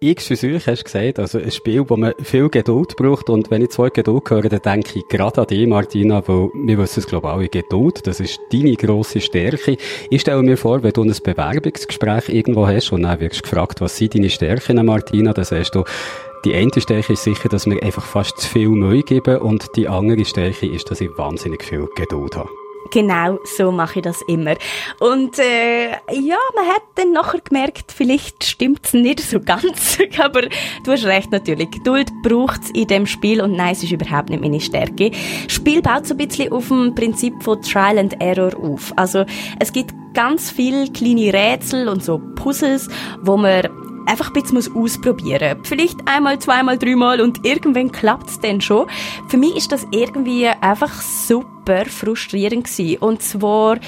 [0.00, 3.50] X für sich hast du gesagt, also ein Spiel, wo man viel Geduld braucht und
[3.52, 7.00] wenn ich zwei Geduld höre, dann denke ich gerade an dich, Martina, weil wir wissen
[7.00, 9.76] es glaube Geduld, das ist deine grosse Stärke.
[10.10, 13.80] Ich stelle mir vor, wenn du ein Bewerbungsgespräch irgendwo hast und dann wirst du gefragt,
[13.80, 15.84] was sind deine Stärken, Martina, dann sagst du,
[16.44, 19.86] die eine Stärke ist sicher, dass wir einfach fast zu viel Mühe geben und die
[19.86, 22.48] andere Stärke ist, dass ich wahnsinnig viel Geduld habe.
[22.90, 24.54] Genau, so mache ich das immer.
[24.98, 30.42] Und äh, ja, man hat dann nachher gemerkt, vielleicht stimmt's nicht so ganz, aber
[30.84, 31.70] du hast recht natürlich.
[31.70, 35.10] Geduld braucht's in dem Spiel und nein, es ist überhaupt nicht meine Stärke.
[35.44, 38.92] Das Spiel baut so ein bisschen auf dem Prinzip von Trial and Error auf.
[38.96, 39.24] Also
[39.58, 42.88] es gibt ganz viele kleine Rätsel und so Puzzles,
[43.22, 43.68] wo man
[44.06, 45.68] einfach ein bisschen ausprobieren muss.
[45.68, 48.86] Vielleicht einmal, zweimal, dreimal und irgendwann klappt es dann schon.
[49.28, 52.98] Für mich ist das irgendwie einfach super frustrierend gewesen.
[52.98, 53.78] Und zwar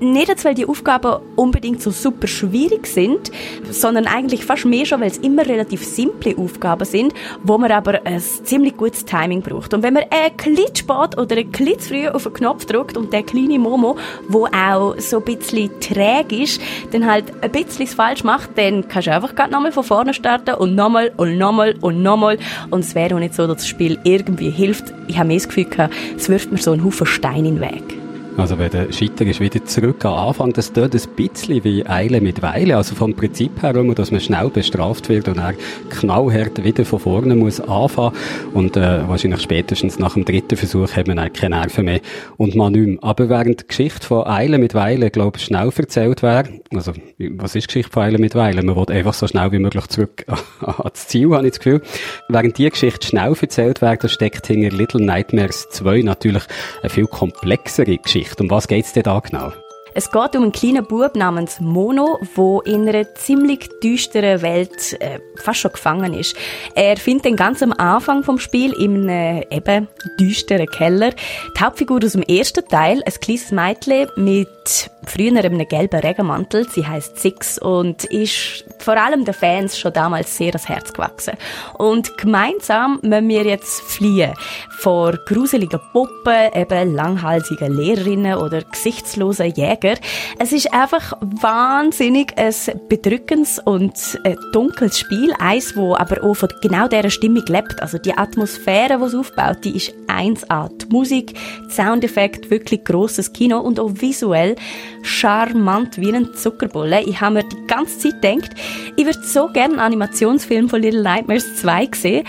[0.00, 3.30] nicht, weil die Aufgaben unbedingt so super schwierig sind,
[3.70, 8.04] sondern eigentlich fast mehr schon, weil es immer relativ simple Aufgaben sind, wo man aber
[8.04, 9.74] ein ziemlich gutes Timing braucht.
[9.74, 13.12] Und wenn man ein klitz spät oder ein klitz früh auf den Knopf drückt und
[13.12, 13.96] der kleine Momo,
[14.28, 16.60] wo auch so ein bisschen träge ist,
[16.92, 20.74] dann halt ein bisschen falsch macht, dann kannst du einfach nochmal von vorne starten und
[20.74, 22.38] nochmal und nochmal und nochmal.
[22.70, 24.92] Und es wäre auch nicht so, dass das Spiel irgendwie hilft.
[25.08, 27.60] Ich habe mir das Gefühl gehabt, es wirft mir so einen Haufen Stein in den
[27.60, 28.03] Weg.
[28.36, 32.20] Also wenn der Scheiter ist wieder zurück an Anfang, das tut ein bisschen wie Eile
[32.20, 32.76] mit Weile.
[32.76, 35.54] Also vom Prinzip her immer, dass man schnell bestraft wird und er
[35.88, 38.16] knallhart wieder von vorne muss anfangen.
[38.52, 42.00] Und äh, wahrscheinlich spätestens nach dem dritten Versuch hat man dann keine Nerven mehr
[42.36, 42.98] und man nicht mehr.
[43.02, 47.54] Aber während die Geschichte von Eile mit Weile, glaube ich, schnell erzählt wäre, also was
[47.54, 48.64] ist die Geschichte von Eile mit Weile?
[48.64, 50.24] Man will einfach so schnell wie möglich zurück
[50.60, 51.82] ans Ziel, habe ich das Gefühl.
[52.28, 56.42] Während die Geschichte schnell erzählt wäre, da steckt hinter Little Nightmares 2 natürlich
[56.82, 58.23] eine viel komplexere Geschichte.
[58.24, 58.42] Geschichte.
[58.42, 59.52] Um was geht es denn da genau?
[59.96, 65.20] Es geht um einen kleinen Bub namens Mono, wo in einer ziemlich düsteren Welt äh,
[65.36, 66.34] fast schon gefangen ist.
[66.74, 71.10] Er findet den ganz am Anfang vom Spiel in einem eben düsteren Keller
[71.56, 76.68] die Hauptfigur aus dem ersten Teil, ein kleines Mädchen mit früher einem gelben Regenmantel.
[76.68, 81.34] Sie heißt Six und ist vor allem den Fans schon damals sehr ans Herz gewachsen.
[81.78, 84.34] Und gemeinsam müssen wir jetzt fliehen
[84.78, 89.52] vor gruseligen Puppen, eben langhalsigen Lehrerinnen oder gesichtslosen
[89.84, 90.00] Jäger.
[90.38, 92.52] Es ist einfach wahnsinnig ein
[92.88, 93.92] bedrückendes und
[94.24, 97.80] äh, dunkles Spiel, eins, wo aber auch von genau dieser Stimmung lebt.
[97.80, 100.70] Also die Atmosphäre, die es aufbaut, die ist 1A.
[100.78, 101.34] Die Musik,
[101.68, 104.56] Soundeffekt, wirklich grosses Kino und auch visuell
[105.02, 107.02] charmant wie ein Zuckerbulle.
[107.02, 108.50] Ich habe mir die ganze Zeit gedacht,
[108.96, 112.26] ich würde so gerne einen Animationsfilm von Little Nightmares 2 sehen,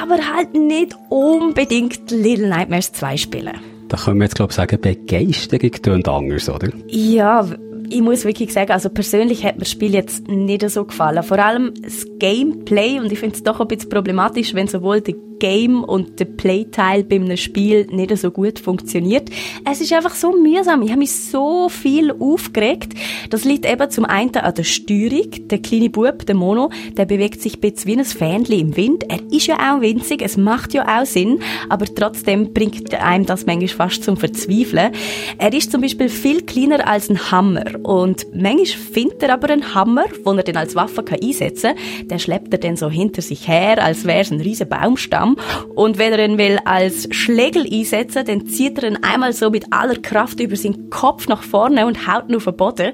[0.00, 3.71] aber halt nicht unbedingt Little Nightmares 2 spielen.
[3.92, 6.70] Da können wir jetzt, glaube ich, sagen, Begeisterung tönt anders, oder?
[6.86, 7.46] Ja,
[7.90, 11.22] ich muss wirklich sagen, also persönlich hat mir das Spiel jetzt nicht so gefallen.
[11.22, 15.14] Vor allem das Gameplay und ich finde es doch ein bisschen problematisch, wenn sowohl der
[15.42, 19.28] Game und der Playteil bei einem Spiel nicht so gut funktioniert.
[19.68, 20.82] Es ist einfach so mühsam.
[20.82, 22.94] Ich habe mich so viel aufgeregt.
[23.28, 25.48] Das liegt eben zum einen an der Steuerung.
[25.48, 29.04] Der kleine Bub, der Mono, der bewegt sich ein bisschen wie ein Fähnchen im Wind.
[29.10, 33.44] Er ist ja auch winzig, es macht ja auch Sinn, aber trotzdem bringt einem das
[33.44, 34.92] manchmal fast zum Verzweifeln.
[35.38, 39.74] Er ist zum Beispiel viel kleiner als ein Hammer und manchmal findet er aber einen
[39.74, 42.08] Hammer, den er dann als Waffe einsetzen kann.
[42.08, 45.31] Den schleppt er dann so hinter sich her, als wäre es ein riesiger Baumstamm.
[45.74, 49.66] Und wenn er ihn will als Schlägel einsetzen, dann zieht er ihn einmal so mit
[49.70, 52.92] aller Kraft über seinen Kopf nach vorne und haut ihn auf den Boden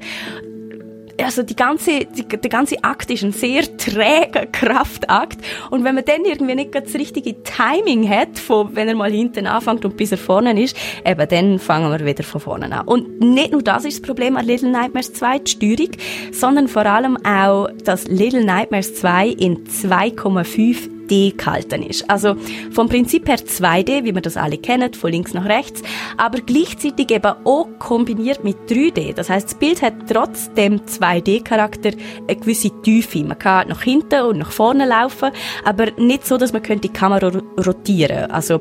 [1.24, 5.38] also die ganze, die, der ganze Akt ist ein sehr träger Kraftakt.
[5.70, 9.46] Und wenn man dann irgendwie nicht das richtige Timing hat, von wenn er mal hinten
[9.46, 12.86] anfängt und bis er vorne ist, eben dann fangen wir wieder von vorne an.
[12.86, 15.90] Und nicht nur das ist das Problem an Little Nightmares 2, die Steuerung,
[16.32, 22.08] sondern vor allem auch, dass Little Nightmares 2 in 2,5 3D gehalten ist.
[22.08, 22.36] Also
[22.70, 25.82] vom Prinzip her 2D, wie wir das alle kennen, von links nach rechts,
[26.16, 29.14] aber gleichzeitig eben auch kombiniert mit 3D.
[29.14, 31.90] Das heißt, das Bild hat trotzdem 2D-Charakter
[32.26, 33.24] eine gewisse Tiefe.
[33.24, 35.30] Man kann nach hinten und nach vorne laufen,
[35.64, 37.30] aber nicht so, dass man die Kamera
[37.66, 38.58] rotieren Also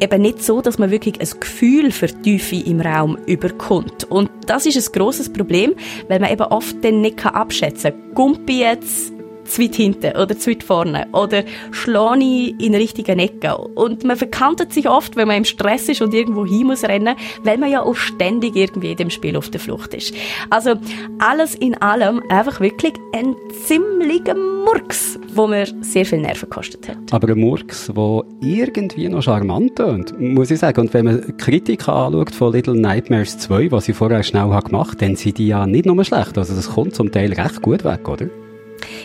[0.00, 4.04] eben nicht so, dass man wirklich ein Gefühl für Tiefe im Raum überkommt.
[4.04, 5.74] Und das ist ein grosses Problem,
[6.08, 8.14] weil man eben oft dann nicht abschätzen kann.
[8.14, 9.12] Gumpi jetzt
[9.50, 12.10] zu weit hinten oder zu weit vorne oder schlage
[12.58, 13.52] in richtigen Ecken.
[13.74, 17.16] Und man verkantet sich oft, wenn man im Stress ist und irgendwo hin muss rennen,
[17.42, 20.14] weil man ja auch ständig irgendwie in dem Spiel auf der Flucht ist.
[20.48, 20.74] Also
[21.18, 26.96] alles in allem einfach wirklich ein ziemlicher Murks, wo mir sehr viel Nerven gekostet hat.
[27.12, 30.80] Aber ein Murks, der irgendwie noch charmant tönt, muss ich sagen.
[30.80, 34.96] Und wenn man Kritik anschaut von Little Nightmares 2, was ich vorher schnell gemacht habe,
[34.96, 36.36] dann sind die ja nicht nur schlecht.
[36.38, 38.26] Also das kommt zum Teil recht gut weg, oder?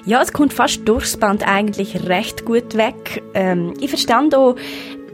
[0.05, 3.23] Ja, es kommt fast durchs Band eigentlich recht gut weg.
[3.33, 4.55] Ähm, ich verstand auch,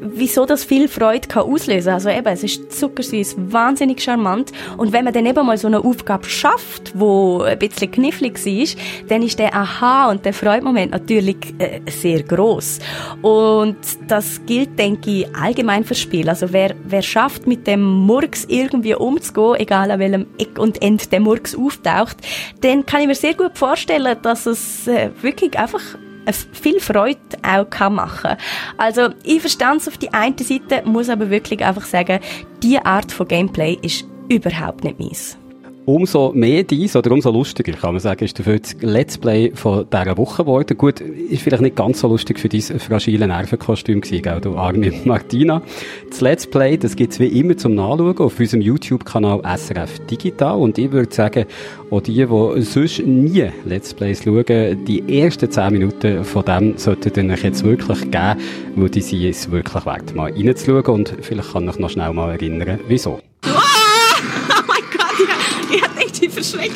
[0.01, 1.93] wieso das viel Freude kann auslösen kann.
[1.93, 4.51] Also eben, es ist zuckersüß, wahnsinnig charmant.
[4.77, 8.77] Und wenn man dann eben mal so eine Aufgabe schafft, wo ein bisschen knifflig ist,
[9.07, 12.79] dann ist der Aha und der Freudmoment natürlich äh, sehr groß.
[13.21, 16.27] Und das gilt, denke ich, allgemein fürs Spiel.
[16.29, 21.11] Also wer, wer schafft, mit dem Murks irgendwie umzugehen, egal an welchem Eck und End
[21.11, 22.17] der Murks auftaucht,
[22.61, 25.81] dann kann ich mir sehr gut vorstellen, dass es äh, wirklich einfach
[26.51, 28.37] viel Freude auch kann machen
[28.77, 32.19] Also ich verstand es auf die eine Seite, muss aber wirklich einfach sagen,
[32.61, 35.37] diese Art von Gameplay ist überhaupt nicht meins.
[35.85, 39.87] Umso mehr dies oder umso lustiger, kann man sagen, ist dafür das Let's Play von
[39.91, 40.77] dieser Woche geworden.
[40.77, 44.91] Gut, ist vielleicht nicht ganz so lustig für dein fragile Nervenkostüm gewesen, gell, du arme
[45.05, 45.63] Martina.
[46.07, 50.59] Das Let's Play, das gibt's wie immer zum Nachschauen auf unserem YouTube-Kanal SRF Digital.
[50.59, 51.45] Und ich würde sagen,
[51.89, 57.31] auch die, die sonst nie Let's Plays schauen, die ersten 10 Minuten von dem sollten
[57.31, 58.39] euch jetzt wirklich geben,
[58.75, 60.85] weil die sind es wirklich wert, mal reinzuschauen.
[60.85, 63.19] Und vielleicht kann ich noch schnell mal erinnern, wieso.
[63.41, 63.70] Erschreck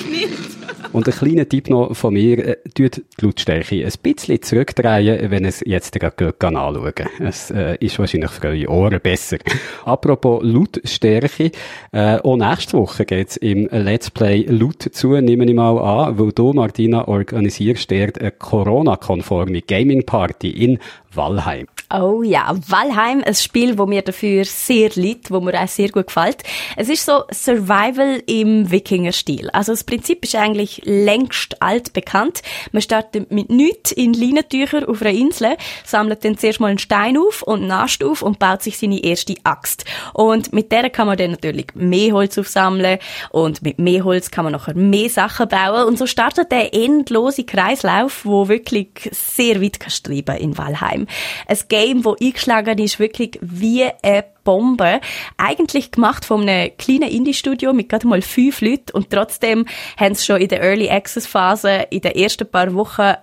[0.06, 0.55] nicht.
[0.96, 5.44] Und ein kleiner Tipp noch von mir, äh, tut die Lautstärke ein bisschen zurückdrehen, wenn
[5.44, 9.40] es jetzt gerade anschauen Es äh, ist wahrscheinlich für eure Ohren besser.
[9.84, 11.52] Apropos Lautstärke,
[11.92, 16.32] äh, auch nächste Woche geht's im Let's Play Laut zu, nehme ich mal an, weil
[16.32, 20.80] du, Martina, organisierst eine Corona-konforme Gaming-Party in
[21.16, 21.68] Valheim.
[21.94, 26.08] Oh ja, Valheim, ein Spiel, wo mir dafür sehr liegt, wo mir auch sehr gut
[26.08, 26.38] gefällt.
[26.76, 29.50] Es ist so Survival im Wikinger-Stil.
[29.52, 32.42] Also das Prinzip ist eigentlich längst altbekannt.
[32.72, 37.18] Man startet mit nichts in Leinentücher auf einer Insel, sammelt dann zuerst mal einen Stein
[37.18, 39.86] auf und nascht auf und baut sich seine erste Axt.
[40.14, 43.00] Und mit der kann man dann natürlich mehr Holz aufsammeln
[43.32, 47.44] und mit mehr Holz kann man nachher mehr Sachen bauen und so startet der endlose
[47.44, 51.08] Kreislauf, wo wirklich sehr weit kann in Valheim.
[51.48, 55.02] Ein Game, wo eingeschlagen ist, wirklich wie eine Bombe.
[55.36, 59.66] Eigentlich gemacht von einem kleinen Indie-Studio mit gerade mal fünf Leuten und trotzdem
[59.98, 63.16] haben sie schon in der Early Access Phase in den ersten paar Wochen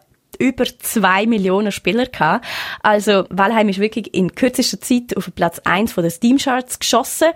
[0.43, 2.45] über zwei Millionen Spieler gehabt.
[2.82, 7.28] Also Valheim ist wirklich in kürzester Zeit auf Platz eins von den Steam Charts geschossen.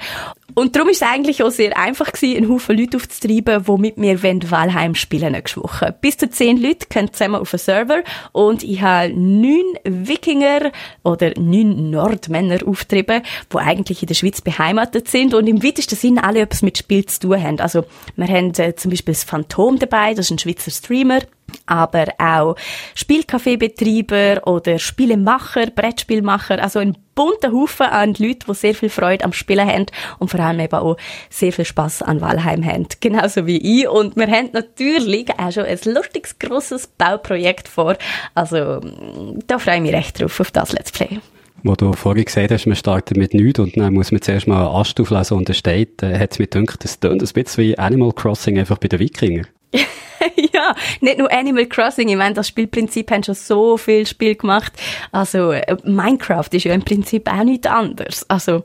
[0.54, 3.98] Und darum ist es eigentlich auch sehr einfach gewesen, einen Haufen Leute aufzutreiben, die mit
[3.98, 5.94] mir Valheim spielen nächste Woche.
[6.00, 8.02] Bis zu zehn Leute können zusammen auf einen Server
[8.32, 10.72] und ich habe neun Wikinger
[11.04, 16.24] oder neun Nordmänner auftrieben, die eigentlich in der Schweiz beheimatet sind und im weitesten Sinne
[16.24, 17.60] alle etwas mit Spiel zu tun haben.
[17.60, 17.84] Also
[18.16, 21.20] wir haben äh, zum Beispiel das Phantom dabei, das ist ein Schweizer Streamer
[21.66, 22.56] aber auch
[22.94, 29.32] Spielkaffeebetreiber oder Spielemacher, Brettspielmacher, also ein bunter Haufen an Leuten, die sehr viel Freude am
[29.32, 29.86] Spielen haben
[30.18, 30.96] und vor allem eben auch
[31.30, 32.86] sehr viel Spaß an Walheim haben.
[33.00, 33.88] Genauso wie ich.
[33.88, 37.96] Und wir haben natürlich auch schon ein lustiges, grosses Bauprojekt vor.
[38.34, 38.80] Also,
[39.46, 41.20] da freue ich mich recht drauf, auf das Let's Play
[41.62, 44.66] wo du vorhin gesagt hast, man startet mit nichts und dann muss man zuerst mal
[44.66, 47.64] einen Ast auflesen und da steht, äh, hat es mir gedacht, das tönt ein bisschen
[47.64, 49.46] wie Animal Crossing einfach bei den Wikingern.
[50.52, 52.08] ja, nicht nur Animal Crossing.
[52.08, 54.72] Ich meine, das Spielprinzip haben schon so viel Spiel gemacht.
[55.12, 58.28] Also, äh, Minecraft ist ja im Prinzip auch nichts anderes.
[58.28, 58.64] Also,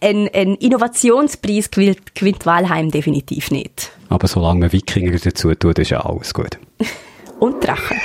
[0.00, 3.90] ein, ein Innovationspreis gewinnt, gewinnt Walheim definitiv nicht.
[4.08, 6.58] Aber solange man Wikinger dazu tut, ist ja alles gut.
[7.38, 7.98] Und Drachen.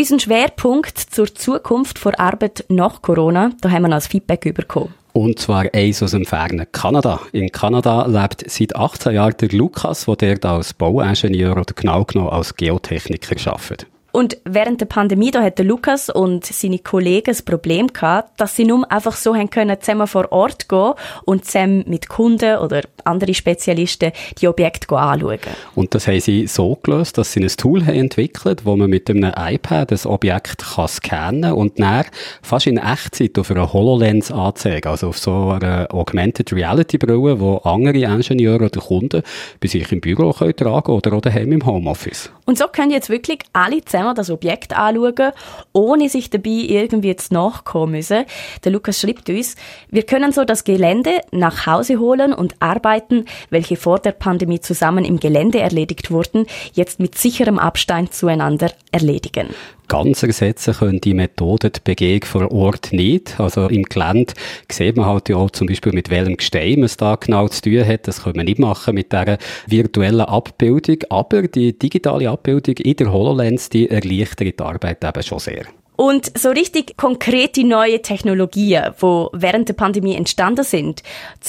[0.00, 4.94] Unseren Schwerpunkt zur Zukunft vor Arbeit nach Corona, da haben wir ein Feedback bekommen.
[5.12, 7.20] Und zwar eins aus dem fernen Kanada.
[7.32, 12.30] In Kanada lebt seit 18 Jahren der Lukas, der dort als Bauingenieur oder genau genommen
[12.30, 13.89] als Geotechniker arbeitet.
[14.12, 18.56] Und während der Pandemie, da hat der Lukas und seine Kollegen das Problem gehabt, dass
[18.56, 20.94] sie nur einfach so haben können, zusammen vor Ort gehen
[21.24, 25.38] und zusammen mit Kunden oder anderen Spezialisten die Objekte anschauen.
[25.74, 29.08] Und das haben sie so gelöst, dass sie ein Tool haben entwickelt, wo man mit
[29.10, 32.04] einem iPad das Objekt kann scannen und dann
[32.42, 37.56] fast in Echtzeit auf einer HoloLens anzeigen, also auf so einer Augmented Reality Brille, wo
[37.58, 39.22] andere Ingenieure oder Kunden
[39.60, 42.30] bei sich im Büro können tragen oder auch daheim im Homeoffice.
[42.46, 45.32] Und so können jetzt wirklich alle zusammen das Objekt anschauen,
[45.72, 48.24] ohne sich dabei irgendwie jetzt nachkommen müssen.
[48.64, 49.56] Der Lukas schreibt uns,
[49.90, 55.04] wir können so das Gelände nach Hause holen und Arbeiten, welche vor der Pandemie zusammen
[55.04, 59.48] im Gelände erledigt wurden, jetzt mit sicherem Abstand zueinander erledigen
[59.90, 63.38] ganz ersetzen können die Methoden die Begehung vor Ort nicht.
[63.40, 64.32] Also im Gelände
[64.70, 67.84] sieht man halt ja auch zum Beispiel mit welchem Gestein es da genau zu tun
[67.84, 68.06] hat.
[68.06, 69.36] Das können wir nicht machen mit dieser
[69.66, 70.98] virtuellen Abbildung.
[71.10, 75.64] Aber die digitale Abbildung in der HoloLens, die erleichtert die Arbeit eben schon sehr.
[75.96, 81.02] Und so richtig konkrete neue Technologien, die während der Pandemie entstanden sind,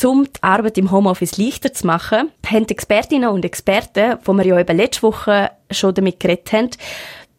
[0.04, 4.60] um die Arbeit im Homeoffice leichter zu machen, haben Expertinnen und Experten, wo wir ja
[4.60, 6.70] eben letzte Woche schon damit geredet haben,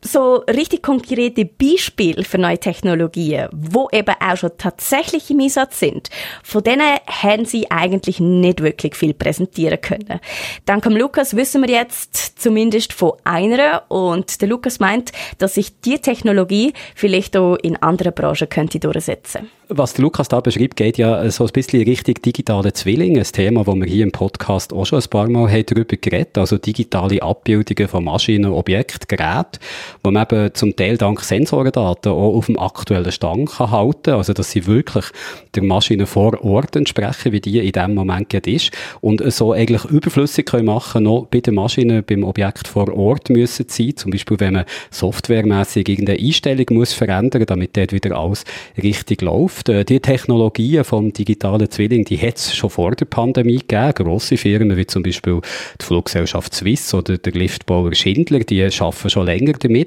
[0.04, 6.10] so richtig konkrete Beispiele für neue Technologien, wo eben auch schon tatsächlich im Einsatz sind,
[6.42, 10.20] von denen haben sie eigentlich nicht wirklich viel präsentieren können.
[10.66, 15.80] Dank dem Lukas wissen wir jetzt zumindest von einer und der Lukas meint, dass sich
[15.80, 19.48] die Technologie vielleicht auch in anderen Branchen könnte durchsetzen.
[19.68, 23.66] Was der Lukas da beschreibt, geht ja so ein bisschen Richtung digitale Zwillinge, ein Thema,
[23.66, 27.22] wo wir hier im Podcast auch schon ein paar Mal haben darüber geredet, also digitale
[27.22, 29.60] Abbildungen von Maschinen, Objekten, Geräten
[30.02, 34.32] wo man eben zum Teil dank Sensorendaten auch auf dem aktuellen Stand kann halten, also
[34.32, 35.06] dass sie wirklich
[35.54, 38.70] der Maschine vor Ort entsprechen, wie die in dem Moment gerade ist
[39.00, 43.66] und so eigentlich überflüssig können machen, noch bei der Maschine, beim Objekt vor Ort müssen
[43.68, 48.44] sein, zum Beispiel wenn man softwaremäßig irgendeine Einstellung muss verändern, damit dort wieder alles
[48.82, 49.68] richtig läuft.
[49.68, 53.92] Äh, die Technologien vom digitalen Zwilling, die hat es schon vor der Pandemie gegeben.
[53.94, 55.40] Grosse Firmen wie zum Beispiel
[55.80, 59.81] die Fluggesellschaft Swiss oder der Liftbauer Schindler, die arbeiten schon länger damit.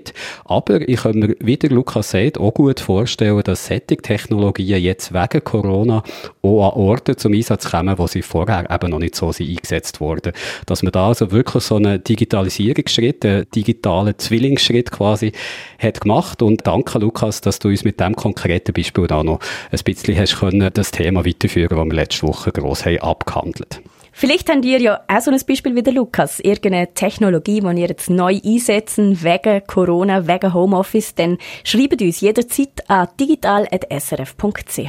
[0.46, 5.14] Aber ich kann mir, wie der Lukas sagt, auch gut vorstellen, dass solche Technologien jetzt
[5.14, 6.04] wegen Corona
[6.42, 10.00] auch an Orten zum Einsatz kommen, wo sie vorher eben noch nicht so sind eingesetzt
[10.00, 10.34] wurden.
[10.66, 15.32] Dass man da also wirklich so einen Digitalisierungsschritt, einen digitalen Zwillingsschritt quasi
[15.80, 16.42] hat gemacht.
[16.42, 19.40] Und danke, Lukas, dass du uns mit dem konkreten Beispiel da noch
[19.72, 23.82] ein bisschen hast können, das Thema weiterführen, das wir letzte Woche gross haben abgehandelt.
[24.18, 26.40] Vielleicht habt ihr ja auch so ein Beispiel wie der Lukas.
[26.40, 32.90] Irgendeine Technologie, die ihr jetzt neu einsetzen, wegen Corona, wegen Homeoffice, dann schreibt uns jederzeit
[32.90, 34.80] an digital.srf.ch.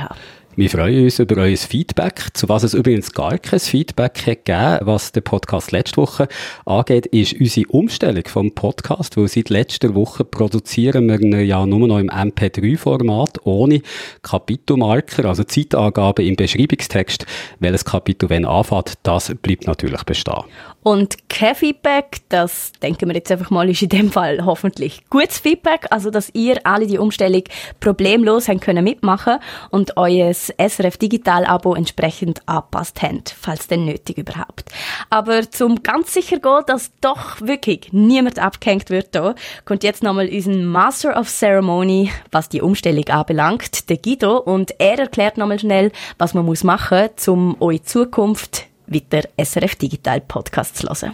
[0.59, 4.79] Wir freuen uns über euer Feedback, zu was es übrigens gar kein Feedback hat gegeben,
[4.87, 6.29] was den Podcast letzte Woche
[6.65, 11.87] angeht, ist unsere Umstellung vom Podcast, weil seit letzter Woche produzieren wir ihn ja nur
[11.87, 13.83] noch im MP3-Format, ohne
[14.23, 17.27] Kapitelmarker, also Zeitangabe im Beschreibungstext,
[17.61, 20.45] welches Kapitel wenn anfängt, das bleibt natürlich bestehen.
[20.87, 25.41] Und kein Feedback, das denken wir jetzt einfach mal, ist in dem Fall hoffentlich gutes
[25.41, 27.43] Feedback, also dass ihr alle die Umstellung
[27.81, 29.39] problemlos haben können mitmachen
[29.71, 34.71] und euer SRF Digital Abo entsprechend angepasst habt, falls denn nötig überhaupt.
[35.11, 39.35] Aber zum ganz sicher gehen, dass doch wirklich niemand abgehängt wird da,
[39.65, 45.01] kommt jetzt nochmal unser Master of Ceremony, was die Umstellung anbelangt, der Guido, und er
[45.01, 50.87] erklärt nochmal schnell, was man muss machen, um eure Zukunft weiter SRF Digital Podcast zu
[50.87, 51.13] hören.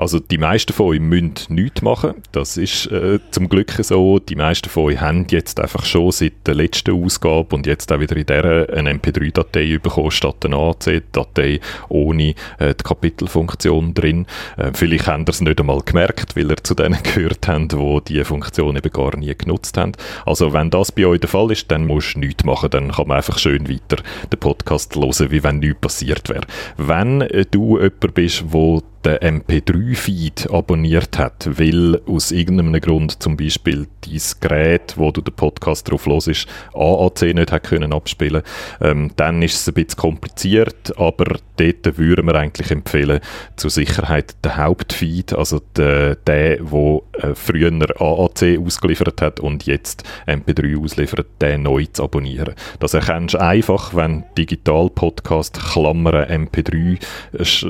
[0.00, 2.14] Also die meisten von euch müssen nichts machen.
[2.32, 4.18] Das ist äh, zum Glück so.
[4.18, 8.00] Die meisten von euch haben jetzt einfach schon seit der letzten Ausgabe und jetzt auch
[8.00, 14.26] wieder in der eine MP3-Datei bekommen statt eine AAC-Datei ohne äh, die Kapitelfunktion drin.
[14.56, 18.00] Äh, vielleicht habt ihr es nicht einmal gemerkt, weil ihr zu denen gehört habt, wo
[18.00, 19.92] diese Funktion eben gar nie genutzt haben.
[20.24, 22.70] Also wenn das bei euch der Fall ist, dann musst du nichts machen.
[22.70, 26.46] Dann kann man einfach schön weiter den Podcast hören, wie wenn nichts passiert wäre.
[26.78, 33.36] Wenn äh, du jemand bist, wo den MP3-Feed abonniert hat, weil aus irgendeinem Grund zum
[33.36, 38.42] Beispiel dein Gerät, wo du den Podcast drauf hörst, AAC nicht hat können abspielen
[38.80, 43.20] ähm, dann ist es ein bisschen kompliziert, aber dort würden wir eigentlich empfehlen,
[43.56, 50.04] zur Sicherheit den Hauptfeed, also der, der wo äh, früher AAC ausgeliefert hat und jetzt
[50.26, 52.54] MP3 ausliefert, den neu zu abonnieren.
[52.80, 56.98] Das erkennst du einfach, wenn Digital-Podcast Klammern MP3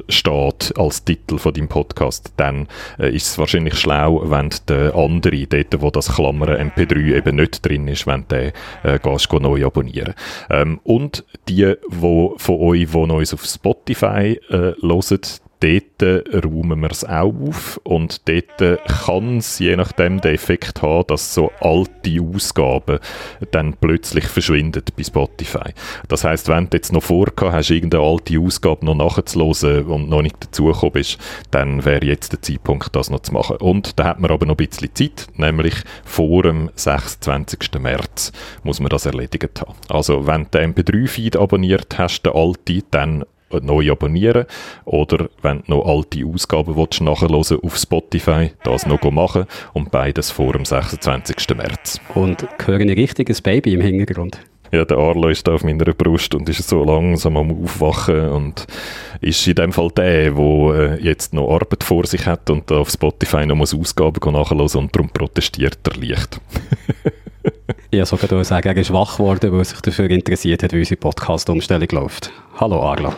[0.08, 2.66] steht als Titel Titel von deinem Podcast, dann
[2.98, 7.64] äh, ist es wahrscheinlich schlau, wenn der andere, dort wo das Klammern MP3 eben nicht
[7.64, 8.52] drin ist, wenn der
[8.82, 10.14] äh, gehst, neu abonnieren.
[10.50, 15.20] Ähm, und die, wo, von euch, die uns auf Spotify äh, hören,
[15.60, 21.06] dort räumen wir es auch auf und dort kann es je nachdem den Effekt haben,
[21.08, 22.98] dass so alte Ausgaben
[23.50, 25.72] dann plötzlich verschwinden bei Spotify.
[26.08, 30.22] Das heißt, wenn du jetzt noch vorgehabt hast, irgendeine alte Ausgabe noch nachzuhören und noch
[30.22, 31.18] nicht dazugekommen bist,
[31.50, 33.56] dann wäre jetzt der Zeitpunkt, das noch zu machen.
[33.56, 37.70] Und da hat man aber noch ein bisschen Zeit, nämlich vor dem 26.
[37.78, 38.32] März
[38.62, 39.74] muss man das erledigt haben.
[39.88, 43.24] Also wenn du den MP3-Feed abonniert hast, den alte, dann
[43.60, 44.46] neu abonnieren
[44.84, 50.30] oder wenn du noch alte Ausgaben willst, nachhören auf Spotify, das noch machen und beides
[50.30, 51.56] vor dem 26.
[51.56, 52.00] März.
[52.14, 54.40] Und höre ich richtig ein Baby im Hintergrund?
[54.72, 58.66] Ja, der Arlo ist da auf meiner Brust und ist so langsam am Aufwachen und
[59.20, 62.88] ist in dem Fall der, der äh, jetzt noch Arbeit vor sich hat und auf
[62.88, 66.40] Spotify noch muss Ausgaben nachhören und darum protestiert er leicht.
[67.92, 70.96] Ich sogar sagen, er ist wach geworden, weil er sich dafür interessiert hat, wie unsere
[70.96, 72.30] Podcast-Umstellung läuft.
[72.56, 73.12] Hallo Arla.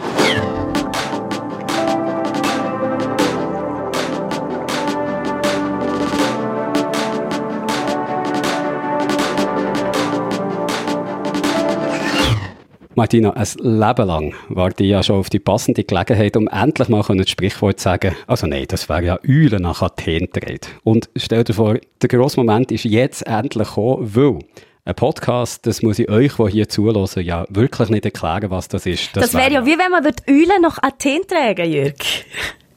[12.94, 17.02] Martina, ein Leben lang warte ich ja schon auf die passende Gelegenheit, um endlich mal
[17.02, 18.14] das Sprichwort zu sagen.
[18.26, 20.68] Also nein, das wäre ja Eulen nach Athen gedreht.
[20.84, 24.40] Und stell dir vor, der grosse Moment ist jetzt endlich gekommen, weil
[24.84, 28.84] ein Podcast, das muss ich euch, die hier zulassen, ja wirklich nicht erklären, was das
[28.84, 29.16] ist.
[29.16, 31.96] Das, das wäre wär ja wie wenn man die Eulen nach Athen tragen Jürg.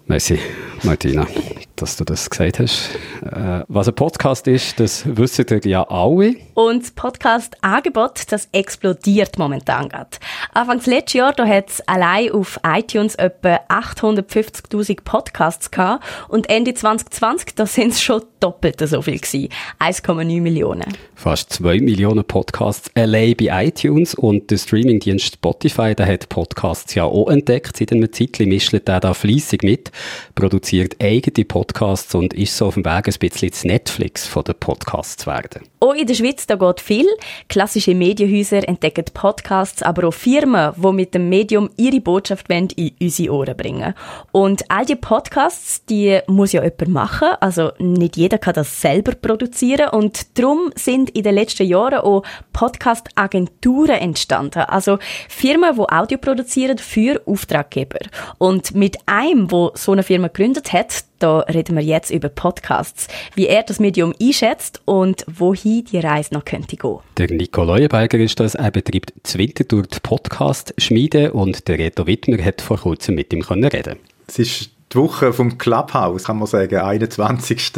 [0.07, 0.39] Merci,
[0.83, 1.27] Martina.
[1.75, 2.89] dass du das gesagt hast.
[3.21, 6.35] Äh, was ein Podcast ist, das wissen ihr ja alle.
[6.53, 10.11] Und das Podcast-Angebot, das explodiert momentan gerade.
[10.53, 16.73] Anfangs letztes Jahr, da hat es allein auf iTunes etwa 850'000 Podcasts gehabt und Ende
[16.73, 19.49] 2020, da sind es schon doppelt so viel gewesen.
[19.79, 20.85] 1,9 Millionen.
[21.15, 27.03] Fast 2 Millionen Podcasts allein bei iTunes und der Streamingdienst Spotify, der hat Podcasts ja
[27.03, 27.77] auch entdeckt.
[27.77, 29.91] Seit einem Zeitchen mischt er da fleissig mit,
[30.35, 34.55] produziert eigene Podcasts und ist so auf dem Weg, ein bisschen das Netflix von den
[34.55, 35.63] Podcasts zu werden.
[35.79, 37.05] Auch in der Schweiz, da geht viel.
[37.47, 42.91] Klassische Medienhäuser entdecken Podcasts, aber auch Firmen, die mit dem Medium ihre Botschaft wollen, in
[42.99, 43.93] unsere Ohren bringen.
[44.31, 47.27] Und all die Podcasts, die muss ja jemand machen.
[47.39, 49.89] Also nicht jeder kann das selber produzieren.
[49.89, 52.23] Und darum sind in den letzten Jahren auch
[52.53, 54.61] Podcast-Agenturen entstanden.
[54.61, 54.97] Also
[55.29, 57.99] Firmen, die Audio produzieren für Auftraggeber.
[58.37, 63.07] Und mit einem, wo so eine Firma gegründet hat, da reden wir jetzt über Podcasts,
[63.35, 66.97] wie er das Medium einschätzt und wohin die Reise noch könnte gehen.
[67.17, 68.55] Der Nico Leuenberger ist das.
[68.55, 73.99] Er betreibt Zwintertour die Podcast-Schmiede und der Reto Wittmer hat vor kurzem mit ihm reden
[74.27, 77.71] Es ist die Woche vom Clubhouse, kann man sagen, 21.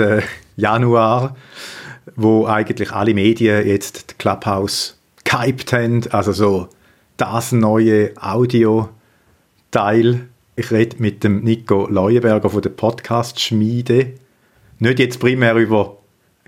[0.56, 1.36] Januar,
[2.16, 6.70] wo eigentlich alle Medien jetzt Clubhouse gehypt haben, also so
[7.18, 8.90] das neue Audio-Teil
[10.58, 14.14] ich rede mit dem Nico Leuenberger von der Podcast-Schmiede.
[14.80, 15.98] Nicht jetzt primär über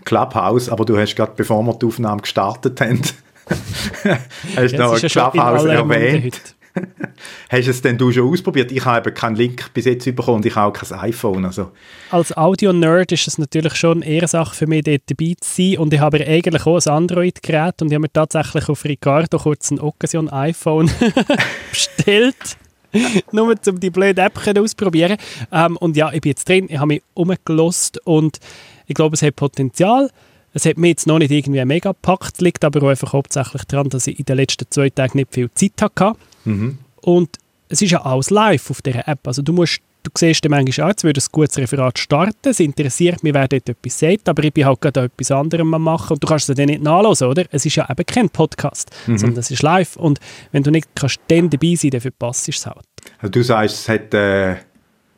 [0.03, 3.01] Clubhouse, aber du hast gerade, bevor wir die Aufnahme gestartet haben,
[4.55, 6.55] hast ja, noch ja Clubhouse erwähnt.
[7.49, 8.72] Hast du es denn du schon ausprobiert?
[8.72, 11.43] Ich habe keinen Link bis jetzt bekommen und ich habe auch kein iPhone.
[11.45, 11.72] Also.
[12.12, 15.78] Als Audio-Nerd ist es natürlich schon eine Sache für mich, dort dabei zu sein.
[15.80, 19.72] Und ich habe eigentlich auch ein Android-Gerät und ich habe mir tatsächlich auf Ricardo kurz
[19.72, 20.89] ein Occasion-iPhone
[21.72, 22.57] bestellt.
[23.32, 25.18] nur um die blöde App auszuprobieren.
[25.52, 28.40] Ähm, und ja, ich bin jetzt drin, ich habe mich umgelost und
[28.88, 30.10] ich glaube, es hat Potenzial.
[30.54, 33.90] Es hat mich jetzt noch nicht irgendwie mega gepackt, liegt aber auch einfach hauptsächlich daran,
[33.90, 36.14] dass ich in den letzten zwei Tagen nicht viel Zeit hatte.
[36.46, 36.80] Mhm.
[37.02, 37.38] Und
[37.70, 39.28] es ist ja alles live auf dieser App.
[39.28, 42.60] Also du musst du siehst dann manchmal auch, jetzt würde ein gutes Referat starten, es
[42.60, 46.24] interessiert mich, wer dort etwas sagt, aber ich bin halt gerade etwas anderem machen und
[46.24, 47.45] du kannst es dann nicht nachlesen, oder?
[47.52, 49.18] Es ist ja eben kein Podcast, mhm.
[49.18, 50.20] sondern es ist live und
[50.52, 52.86] wenn du nicht kannst dann dabei sein, dann verpasst du es halt.
[53.20, 54.56] Also du sagst, es hat äh,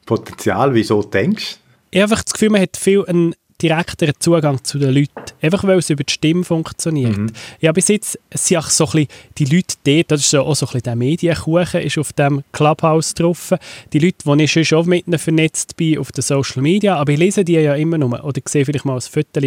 [0.06, 1.62] Potenzial, wieso denkst du?
[1.94, 5.12] Ich habe einfach das Gefühl, man hat viel einen direkteren Zugang zu den Leuten.
[5.42, 7.18] Einfach weil es über die Stimme funktioniert.
[7.18, 7.32] Mhm.
[7.60, 9.08] Ja, bis jetzt sind auch so ein bisschen
[9.38, 13.14] die Leute dort, das ist auch so ein bisschen der Medienkuchen, ist auf dem Clubhouse
[13.14, 13.54] drauf.
[13.94, 17.20] Die Leute, die ich schon mit ihnen vernetzt bin auf den Social Media, aber ich
[17.20, 19.42] lese die ja immer noch oder sehe vielleicht mal ein Foto.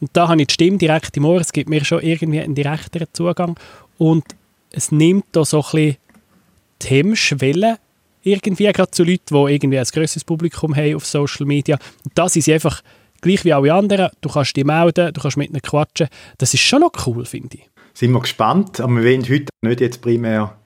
[0.00, 2.54] Und da habe ich die Stimme direkt im Ohr, es gibt mir schon irgendwie einen
[2.54, 3.56] direkteren Zugang
[3.96, 4.24] und
[4.70, 5.96] es nimmt da so ein bisschen
[6.82, 7.78] die Hemmschwelle
[8.24, 11.78] irgendwie, gerade zu Leuten, die irgendwie ein grösseres Publikum haben auf Social Media.
[12.04, 12.82] Und das ist einfach
[13.24, 14.10] gleich wie alle anderen.
[14.20, 16.08] Du kannst dich melden, du kannst mit ihnen quatschen.
[16.38, 17.70] Das ist schon noch cool, finde ich.
[17.94, 20.56] Sind wir gespannt, aber wir wollen heute nicht jetzt primär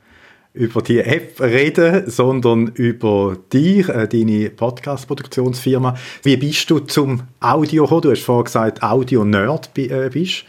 [0.55, 5.97] über die App reden, sondern über dich, äh, deine Podcast-Produktionsfirma.
[6.23, 8.03] Wie bist du zum Audio gekommen?
[8.03, 10.45] Du hast vorhin gesagt, Audio-Nerd äh, bist.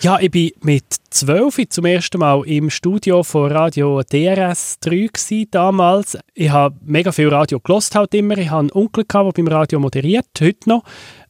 [0.00, 6.18] Ja, ich war mit zwölf zum ersten Mal im Studio von Radio DRS 3 damals.
[6.34, 8.36] Ich habe mega viel Radio gelost halt immer.
[8.36, 10.82] Ich habe einen Onkel, der beim Radio moderiert, heute noch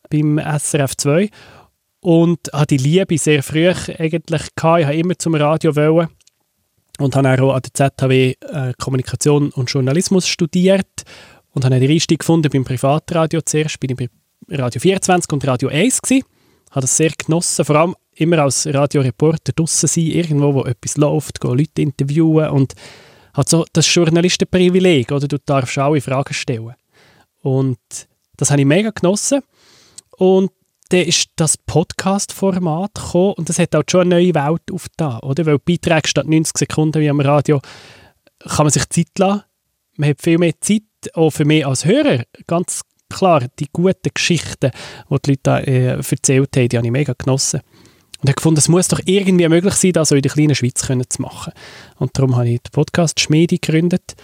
[0.08, 1.30] beim SRF 2
[2.00, 4.80] und hatte die Liebe sehr früh eigentlich gehabt.
[4.80, 6.08] Ich habe immer zum Radio wollen
[6.98, 11.04] und habe auch an der ZHW äh, Kommunikation und Journalismus studiert
[11.52, 13.80] und habe den Einstieg gefunden beim Privatradio zuerst.
[13.80, 14.08] Bin ich bei
[14.56, 16.24] Radio 24 und Radio 1 gewesen.
[16.70, 21.42] Habe das sehr genossen, vor allem immer als Radioreporter draußen sein, irgendwo, wo etwas läuft,
[21.42, 22.74] Leute interviewen und
[23.34, 26.74] hat so das Journalistenprivileg, oder du darfst alle Fragen stellen.
[27.42, 27.78] Und
[28.36, 29.42] das habe ich mega genossen.
[30.18, 30.50] Und
[30.90, 35.46] dann ist das Podcast-Format gekommen und das hat auch schon eine neue Welt aufgetan, oder?
[35.46, 37.60] Weil Beiträge statt 90 Sekunden wie am Radio
[38.38, 39.42] kann man sich Zeit lassen.
[39.96, 40.82] Man hat viel mehr Zeit,
[41.14, 42.24] auch für mich als Hörer.
[42.46, 44.70] Ganz klar, die guten Geschichten,
[45.10, 47.60] die die Leute äh, erzählt haben, die habe ich mega genossen.
[48.18, 50.80] Und ich habe gefunden, es muss doch irgendwie möglich sein, das in der kleinen Schweiz
[50.80, 51.52] zu machen.
[51.98, 54.14] Und darum habe ich die Podcast-Schmiede gegründet.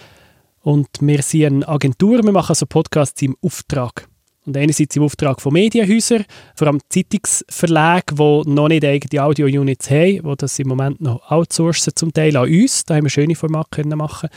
[0.61, 4.07] Und wir sind eine Agentur, wir machen so Podcasts im Auftrag.
[4.45, 6.25] Und einerseits im Auftrag von Medienhäusern,
[6.55, 11.93] vor allem Zeitungsverlage, die noch nicht eigene Audio-Units haben, die das im Moment noch outsourcen,
[11.95, 12.83] zum Teil an uns.
[12.83, 14.29] Da haben wir schöne Formate können machen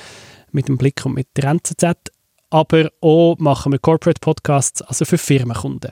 [0.52, 2.12] mit dem Blick und mit der NZZ.
[2.50, 5.90] Aber auch machen wir Corporate Podcasts, also für Firmenkunden,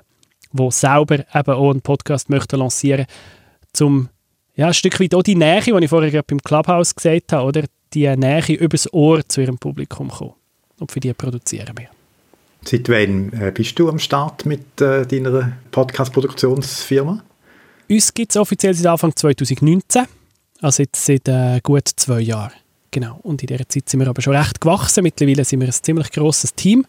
[0.52, 3.06] die selber eben auch einen Podcast möchten lancieren
[3.72, 4.08] zum
[4.56, 7.44] ja, ein Stück weit auch die Nähe, die ich vorher gerade beim Clubhouse gesagt habe,
[7.44, 7.64] oder?
[7.94, 10.34] die Nähe übers Ohr zu ihrem Publikum kommen.
[10.78, 11.93] Und für die produzieren wir.
[12.66, 17.22] Seit wann äh, bist du am Start mit äh, deiner Podcast-Produktionsfirma?
[17.90, 20.04] Uns gibt es offiziell seit Anfang 2019,
[20.60, 22.52] also jetzt seit äh, gut zwei Jahren.
[22.90, 23.18] Genau.
[23.22, 25.02] Und in dieser Zeit sind wir aber schon recht gewachsen.
[25.02, 26.86] Mittlerweile sind wir ein ziemlich grosses Team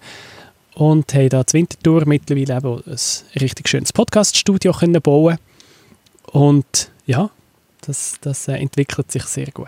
[0.75, 4.71] und haben da zur Wintertour mittlerweile ein richtig schönes Podcast-Studio
[5.01, 5.37] bauen
[6.31, 7.29] Und ja,
[7.81, 9.67] das, das äh, entwickelt sich sehr gut.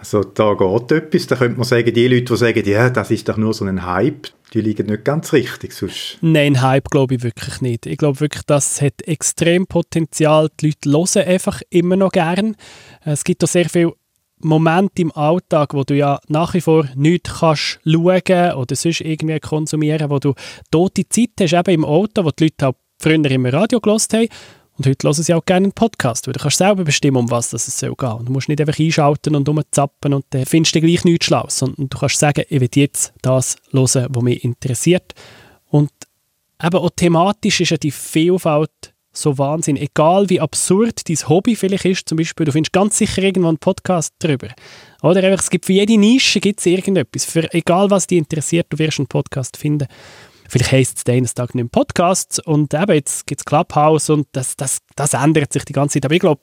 [0.00, 3.28] Also da geht etwas, da könnte man sagen, die Leute, die sagen, ja, das ist
[3.28, 5.74] doch nur so ein Hype, die liegen nicht ganz richtig.
[5.74, 7.84] Sonst Nein, Hype glaube ich wirklich nicht.
[7.84, 10.48] Ich glaube wirklich, das hat extrem Potenzial.
[10.58, 12.56] Die Leute hören einfach immer noch gern.
[13.04, 13.92] Es gibt auch sehr viele
[14.38, 19.38] Momente im Alltag, wo du ja nach wie vor nichts kannst schauen oder sonst irgendwie
[19.38, 20.32] konsumieren, wo du
[20.70, 24.28] tote Zeit hast, eben im Auto, wo die Leute halt früher immer Radio gelost haben
[24.80, 27.52] und heute hören sie auch gerne einen Podcast, weil du kannst selber bestimmen, um was
[27.52, 28.12] es soll gehen.
[28.12, 31.58] Und du musst nicht einfach einschalten und rumzappen und dann findest du gleich nichts Schlaues,
[31.58, 35.12] sondern du kannst sagen, ich will jetzt das hören, was mich interessiert.
[35.66, 35.90] Und
[36.62, 39.76] eben auch thematisch ist ja die Vielfalt so Wahnsinn.
[39.76, 43.58] Egal wie absurd dein Hobby vielleicht ist, zum Beispiel, du findest ganz sicher irgendwann einen
[43.58, 44.48] Podcast darüber.
[45.02, 47.26] Oder einfach, es gibt für jede Nische gibt's irgendetwas.
[47.26, 49.88] Für egal was dich interessiert, du wirst einen Podcast finden.
[50.50, 54.26] Vielleicht heisst es eines Tages nicht im Podcast und eben jetzt gibt es Clubhouse und
[54.32, 56.06] das, das, das ändert sich die ganze Zeit.
[56.06, 56.40] Aber ich glaube,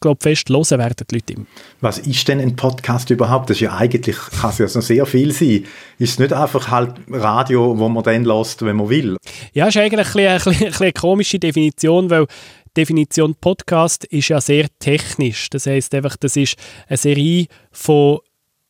[0.00, 1.46] glaube fest, hören werden die Leute immer.
[1.80, 3.50] Was ist denn ein Podcast überhaupt?
[3.50, 5.64] Das ist ja eigentlich, kann es ja so sehr viel sein.
[5.98, 9.16] Ist es nicht einfach halt Radio, wo man dann lässt, wenn man will?
[9.52, 12.26] Ja, ist eigentlich ein bisschen, ein bisschen eine komische Definition, weil
[12.76, 15.50] Definition Podcast ist ja sehr technisch.
[15.50, 16.56] Das heißt einfach, das ist
[16.88, 18.20] eine Serie von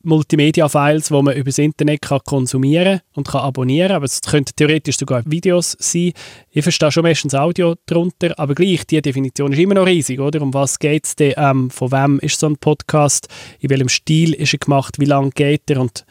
[0.03, 4.97] Multimedia-Files, die man über das Internet kann konsumieren und kann abonnieren Aber es könnten theoretisch
[4.97, 6.13] sogar Videos sein.
[6.49, 10.41] Ich verstehe schon meistens Audio darunter, aber gleich, die Definition ist immer noch riesig, oder?
[10.41, 11.33] Um was geht es denn?
[11.37, 13.27] Ähm, von wem ist so ein Podcast?
[13.59, 14.99] In welchem Stil ist er gemacht?
[14.99, 15.81] Wie lange geht er?
[15.81, 16.05] Und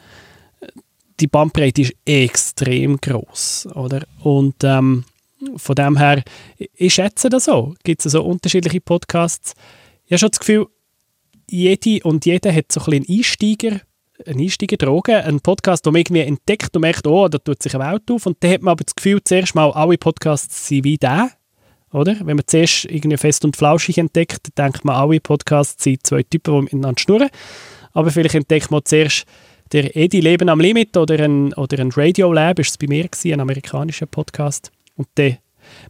[0.61, 0.67] äh,
[1.19, 4.03] die Bandbreite ist extrem groß, oder?
[4.19, 5.05] Und ähm,
[5.57, 6.23] von dem her,
[6.57, 7.75] ich schätze das so.
[7.83, 9.53] Gibt es so unterschiedliche Podcasts?
[10.05, 10.67] Ich habe schon das Gefühl,
[11.51, 13.81] jede und jeder hat so ein einen Einsteiger,
[14.25, 17.91] eine Einsteigerdroge, einen Podcast, den man irgendwie entdeckt und merkt, oh, da tut sich eine
[17.91, 18.25] Welt auf.
[18.25, 21.31] Und dann hat man aber das Gefühl, zuerst mal alle Podcasts sind wie der.
[21.91, 22.15] Oder?
[22.19, 26.55] Wenn man zuerst irgendwie fest und flauschig entdeckt, denkt man, alle Podcasts sind zwei Typen,
[26.55, 27.29] die miteinander schnurren.
[27.93, 29.25] Aber vielleicht entdeckt man zuerst
[29.71, 33.07] der Edi Leben am Limit oder ein, oder ein Radio Lab, ist es bei mir
[33.07, 34.71] gewesen, ein amerikanischer Podcast.
[34.95, 35.37] Und dann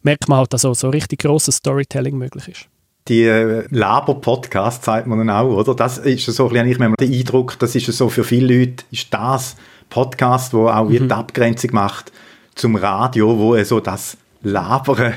[0.02, 2.71] merkt man halt, dass so, so richtig grosses Storytelling möglich ist
[3.08, 5.76] die äh, Laber-Podcast sagt man dann auch, oder?
[5.76, 9.14] Das ist so ein bisschen, ich den Eindruck, das ist so für viele Leute, ist
[9.14, 9.56] das
[9.90, 11.08] Podcast, wo auch mhm.
[11.08, 12.12] die Abgrenzung macht
[12.56, 15.14] zum Radio, wo so das Labern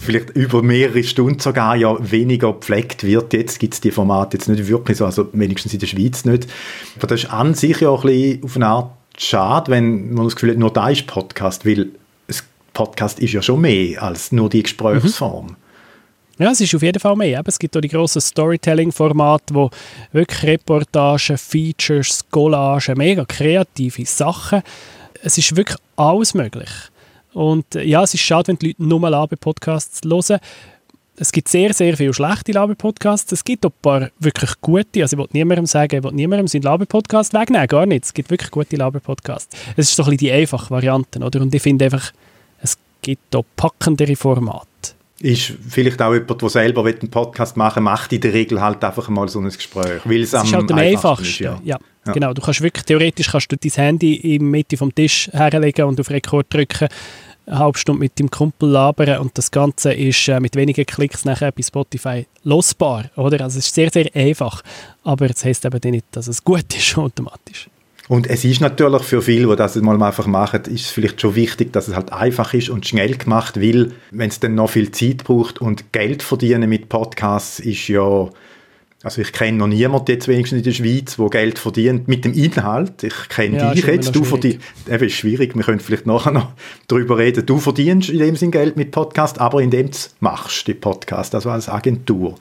[0.00, 3.32] vielleicht über mehrere Stunden sogar ja weniger gepflegt wird.
[3.32, 6.48] Jetzt gibt es die Formate jetzt nicht wirklich so, also wenigstens in der Schweiz nicht.
[6.96, 10.24] Aber das ist an sich ja auch ein bisschen auf eine Art schade, wenn man
[10.24, 11.90] das Gefühl hat, nur da ist Podcast, weil
[12.28, 12.36] ein
[12.72, 15.48] Podcast ist ja schon mehr als nur die Gesprächsform.
[15.48, 15.56] Mhm.
[16.40, 17.42] Ja, es ist auf jeden Fall mehr.
[17.44, 19.68] Es gibt auch die grossen Storytelling-Formate, wo
[20.10, 24.62] wirklich Reportagen, Features, Collagen, mega kreative Sachen.
[25.22, 26.70] Es ist wirklich alles möglich.
[27.34, 30.40] Und äh, ja, es ist schade, wenn die Leute nur Labe-Podcasts hören.
[31.16, 33.30] Es gibt sehr, sehr viele schlechte Labe-Podcasts.
[33.32, 35.02] Es gibt auch ein paar wirklich gute.
[35.02, 37.66] Also ich will niemandem sagen, ich will niemandem seinen Labe-Podcast wegnehmen.
[37.66, 38.06] Gar nicht.
[38.06, 39.54] Es gibt wirklich gute Labe-Podcasts.
[39.76, 41.20] Es ist so ein bisschen die einfache Variante.
[41.20, 41.42] Oder?
[41.42, 42.12] Und ich finde einfach,
[42.62, 44.69] es gibt auch packendere Formate
[45.20, 48.82] ist vielleicht auch jemand, der selber einen Podcast machen will, macht in der Regel halt
[48.82, 50.00] einfach mal so ein Gespräch.
[50.04, 51.26] Weil es das ist halt am einfachsten.
[51.26, 51.60] Ist, ja.
[51.62, 52.12] Ja, ja.
[52.12, 55.84] Genau, du kannst wirklich, theoretisch kannst du dein Handy in der Mitte vom Tisch herlegen
[55.84, 56.88] und auf Rekord drücken,
[57.46, 61.24] eine halbe Stunde mit dem Kumpel labern und das Ganze ist äh, mit wenigen Klicks
[61.24, 63.42] nachher bei Spotify losbar, oder?
[63.42, 64.62] Also es ist sehr, sehr einfach,
[65.04, 67.68] aber es heisst eben nicht, dass es gut ist automatisch.
[68.10, 71.36] Und es ist natürlich für viele, die das mal einfach machen, ist es vielleicht schon
[71.36, 74.90] wichtig, dass es halt einfach ist und schnell gemacht, weil wenn es dann noch viel
[74.90, 78.28] Zeit braucht und Geld verdienen mit Podcasts ist ja,
[79.04, 82.34] also ich kenne noch niemanden jetzt wenigstens in der Schweiz, der Geld verdient mit dem
[82.34, 83.04] Inhalt.
[83.04, 84.58] Ich kenne ja, dich jetzt, du verdienst,
[84.90, 86.48] eben ist schwierig, wir können vielleicht nachher noch
[86.88, 90.74] darüber reden, du verdienst in dem Sinn Geld mit Podcast, aber indem du machst, die
[90.74, 92.34] Podcast, also als Agentur.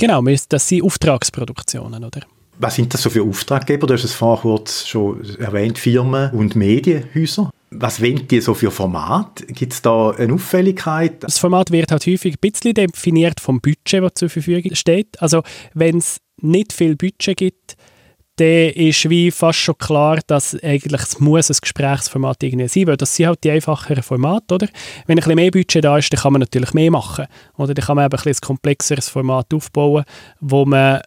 [0.00, 2.22] Genau, das sind Auftragsproduktionen, oder?
[2.58, 3.86] Was sind das so für Auftraggeber?
[3.86, 7.50] Du hast es vorher kurz schon erwähnt, Firmen und Medienhäuser.
[7.70, 9.44] Was wollen die so für Format?
[9.48, 11.24] Gibt es da eine Auffälligkeit?
[11.24, 15.20] Das Format wird halt häufig ein bisschen definiert vom Budget, das zur Verfügung steht.
[15.20, 15.42] Also
[15.74, 17.76] wenn es nicht viel Budget gibt,
[18.36, 22.96] dann ist wie fast schon klar, dass eigentlich es muss ein Gesprächsformat irgendwie sein, weil
[22.96, 24.68] das sind halt die einfacheren Formate, oder?
[25.06, 27.26] Wenn ein bisschen mehr Budget da ist, dann kann man natürlich mehr machen,
[27.56, 27.74] oder?
[27.74, 30.04] Dann kann man eben ein, ein komplexeres Format aufbauen,
[30.40, 31.00] wo man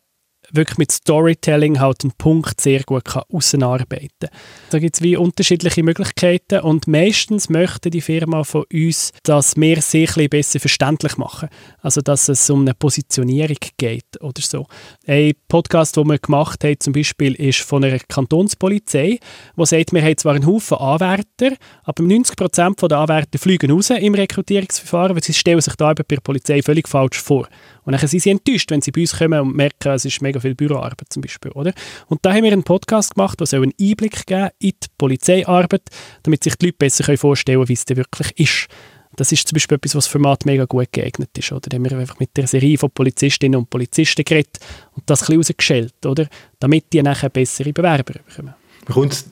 [0.52, 4.30] wirklich mit Storytelling halt einen Punkt sehr gut kann auseinarbeiten kann.
[4.70, 9.82] Da gibt es wie unterschiedliche Möglichkeiten und meistens möchte die Firma von uns, dass wir
[9.82, 11.50] sie ein besser verständlich machen.
[11.82, 14.68] Also dass es um eine Positionierung geht oder so.
[15.06, 19.20] Ein Podcast, den wir gemacht haben zum Beispiel, ist von einer Kantonspolizei,
[19.56, 24.14] wo sagt, wir haben zwar einen Haufen Anwärter, aber 90% der Anwärter fliegen raus im
[24.16, 27.48] Rekrutierungsverfahren, weil sie stellen sich da bei der Polizei völlig falsch vor.
[27.88, 30.42] Und dann sind sie enttäuscht, wenn sie bei uns kommen und merken, es ist mega
[30.42, 31.52] viel Büroarbeit zum Beispiel.
[31.52, 31.72] Oder?
[32.08, 35.84] Und da haben wir einen Podcast gemacht, der einen Einblick geben in die Polizeiarbeit,
[36.24, 38.68] damit sich die Leute besser vorstellen können, wie es denn wirklich ist.
[39.16, 41.50] Das ist zum Beispiel etwas, was das Format mega gut geeignet ist.
[41.54, 41.62] Oder?
[41.62, 44.60] Da haben wir einfach mit der Serie von Polizistinnen und Polizisten geredet
[44.94, 46.28] und das ein bisschen rausgeschält, oder?
[46.60, 48.54] damit die nachher bessere Bewerber bekommen.
[48.86, 49.24] Man kommt so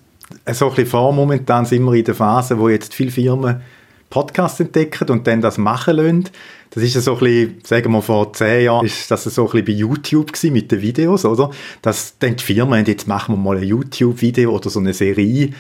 [0.70, 3.62] ein bisschen vor, momentan sind wir in der Phase, wo jetzt viele Firmen
[4.10, 6.30] Podcasts entdecken und dann das machen lassen.
[6.76, 9.66] Das ist so ein bisschen, sagen wir vor zehn Jahren, ist das so ein bisschen
[9.66, 11.50] bei YouTube gewesen, mit den Videos, oder?
[11.82, 15.52] Dass dann die Firmen, jetzt machen wir mal ein YouTube-Video oder so eine Serie.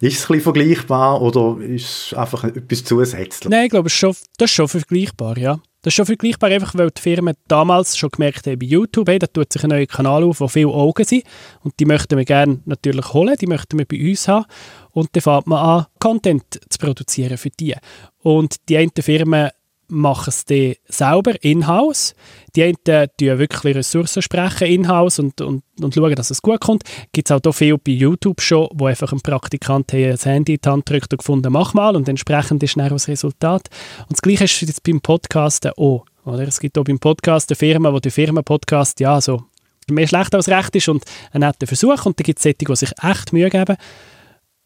[0.00, 3.50] Ist es ein bisschen vergleichbar oder ist es einfach etwas zusätzlich?
[3.50, 5.60] Nein, ich glaube, das ist schon, das ist schon vergleichbar, ja.
[5.82, 9.18] Das ist schon vergleichbar, einfach weil die Firmen damals schon gemerkt haben, bei YouTube, hey,
[9.18, 11.24] da tut sich ein neuer Kanal auf, wo viele Augen sind
[11.62, 14.44] und die möchten wir gerne natürlich holen, die möchten wir bei uns haben
[14.92, 17.74] und dann fängt man an, Content zu produzieren für die.
[18.22, 19.50] Und die einen Firmen
[19.90, 22.14] machen es dann selber in-house.
[22.56, 26.84] Die einen tun wirklich Ressourcen sprechen in-house und, und, und schauen, dass es gut kommt.
[27.12, 30.68] Gibt es auch viel bei YouTube schon, wo einfach ein Praktikant ein Handy in die
[30.68, 33.68] Hand drückt und gefunden, mach mal und entsprechend ist dann das Resultat.
[34.00, 36.04] Und das Gleiche ist jetzt beim Podcast auch.
[36.24, 36.46] Oder?
[36.46, 39.44] Es gibt auch beim Podcast eine Firma, wo der Firmenpodcast ja so
[39.90, 42.76] mehr schlecht als recht ist und ein netter Versuch und dann gibt es solche, die
[42.76, 43.76] sich echt Mühe geben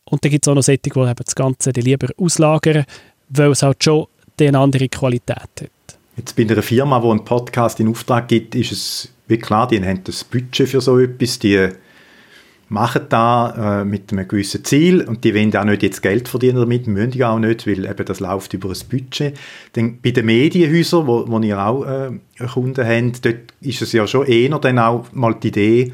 [0.05, 2.85] und dann gibt es auch noch solche, die das Ganze lieber auslagern,
[3.29, 4.07] weil es halt schon
[4.41, 5.99] eine andere Qualität hat.
[6.17, 9.83] Jetzt bei einer Firma, die einen Podcast in Auftrag gibt, ist es wie klar, die
[9.83, 11.69] haben das Budget für so etwas, die
[12.69, 16.59] machen da äh, mit einem gewissen Ziel und die wollen auch nicht jetzt Geld verdienen
[16.59, 19.39] damit, müssen die auch nicht, weil eben das läuft über ein Budget.
[19.73, 22.11] Dann bei den Medienhäusern, wo, wo ihr auch äh,
[22.53, 25.93] Kunden habt, dort ist es ja schon eher dann auch mal die Idee,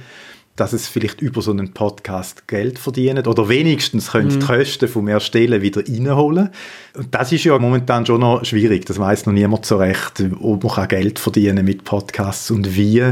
[0.61, 4.41] dass es vielleicht über so einen Podcast Geld verdient oder wenigstens können mhm.
[4.41, 6.51] die Kosten vom Erstellen wieder reinholen.
[6.95, 8.85] Und das ist ja momentan schon noch schwierig.
[8.85, 13.03] Das weiß noch niemand so recht, ob man Geld verdienen mit Podcasts und wie.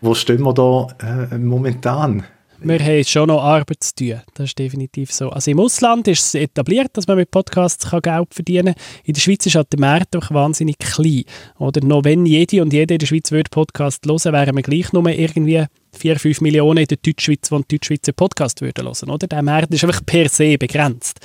[0.00, 0.86] Wo stehen wir da
[1.32, 2.24] äh, momentan?
[2.60, 4.20] Wir haben schon noch Arbeit zu tun.
[4.34, 5.30] Das ist definitiv so.
[5.30, 8.84] Also im Ausland ist es etabliert, dass man mit Podcasts Geld verdienen kann.
[9.04, 11.24] In der Schweiz ist halt der Markt auch wahnsinnig klein.
[11.58, 14.92] Oder noch wenn jede und jede in der Schweiz würde Podcast hören, wären wir gleich
[14.92, 15.66] nur irgendwie
[15.98, 19.10] 4, 5 Millionen in der Deutschschweiz, die einen Deutschschweizer Podcast würden hören.
[19.10, 19.26] Oder?
[19.26, 21.20] Der Markt ist einfach per se begrenzt.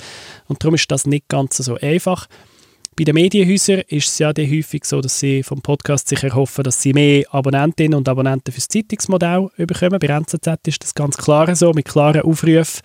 [0.46, 2.26] Und darum ist das nicht ganz so einfach.
[2.96, 6.80] Bei den Medienhäusern ist es ja häufig so, dass sie vom Podcast sich erhoffen, dass
[6.80, 9.98] sie mehr Abonnentinnen und Abonnenten fürs Zeitungsmodell bekommen.
[9.98, 12.82] Bei NZZ ist das ganz klar so, mit klaren Aufrufen.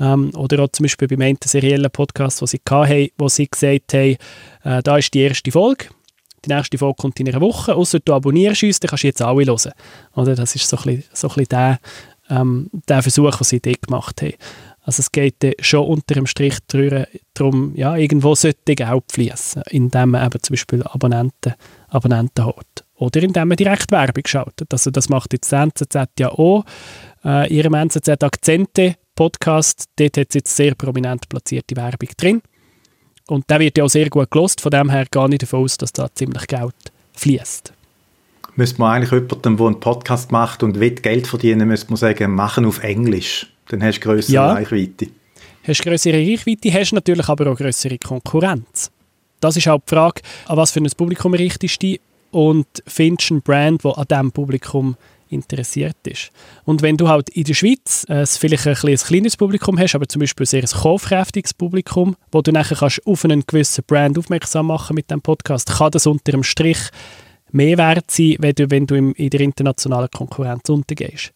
[0.00, 3.92] Ähm, oder auch zum Beispiel beim einen seriellen Podcast, den sie hatten, wo sie gesagt
[3.92, 4.16] haben,
[4.64, 5.88] äh, da ist die erste Folge.
[6.44, 7.74] Die nächste Folge kommt in einer Woche.
[7.74, 9.72] Außer du abonnierst uns, dann kannst du jetzt alle hören.
[10.14, 11.78] Oder das ist so ein bisschen, so ein bisschen der,
[12.30, 14.34] ähm, der Versuch, den sie dort gemacht haben.
[14.82, 16.56] Also es geht schon unter dem Strich
[17.34, 21.54] darum, ja, irgendwo sollte Geld fließen, indem man eben zum Beispiel Abonnenten,
[21.88, 22.84] Abonnenten hat.
[22.96, 24.72] Oder indem man direkt Werbung schaltet.
[24.72, 26.64] Also das macht jetzt NZZ ja auch.
[27.24, 32.42] Äh, ihrem NZZ Akzente Podcast, dort hat es jetzt sehr prominent platzierte Werbung drin.
[33.30, 35.78] Und der wird ja auch sehr gut gelost, von dem her gar nicht davon aus,
[35.78, 36.74] dass da ziemlich Geld
[37.14, 37.72] fließt.
[38.56, 42.34] Müsste man eigentlich jemandem, der einen Podcast macht und will Geld verdienen, müsste man sagen,
[42.34, 43.46] machen auf Englisch.
[43.68, 44.52] Dann hast du größere ja.
[44.52, 45.06] Reichweite.
[45.62, 48.90] Hast größere Reichweite, hast natürlich aber auch größere Konkurrenz.
[49.38, 52.00] Das ist auch die Frage, an was für ein Publikum richtest du dich
[52.32, 54.96] und findest einen Brand, der an diesem Publikum
[55.30, 56.30] interessiert ist.
[56.64, 60.08] Und wenn du halt in der Schweiz äh, vielleicht ein, ein kleines Publikum hast, aber
[60.08, 64.66] zum Beispiel ein sehr kaufkräftiges Publikum, wo du nachher kannst auf einen gewissen Brand aufmerksam
[64.66, 66.78] machen mit dem Podcast, kann das unter dem Strich
[67.52, 71.32] mehr wert sein, wenn du, wenn du in der internationalen Konkurrenz untergehst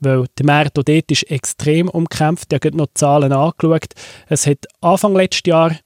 [0.00, 2.52] weil der Markt dort ist extrem umkämpft.
[2.52, 3.92] Ich habe noch die Zahlen angeschaut.
[4.28, 5.76] Es hat Anfang letztes Jahr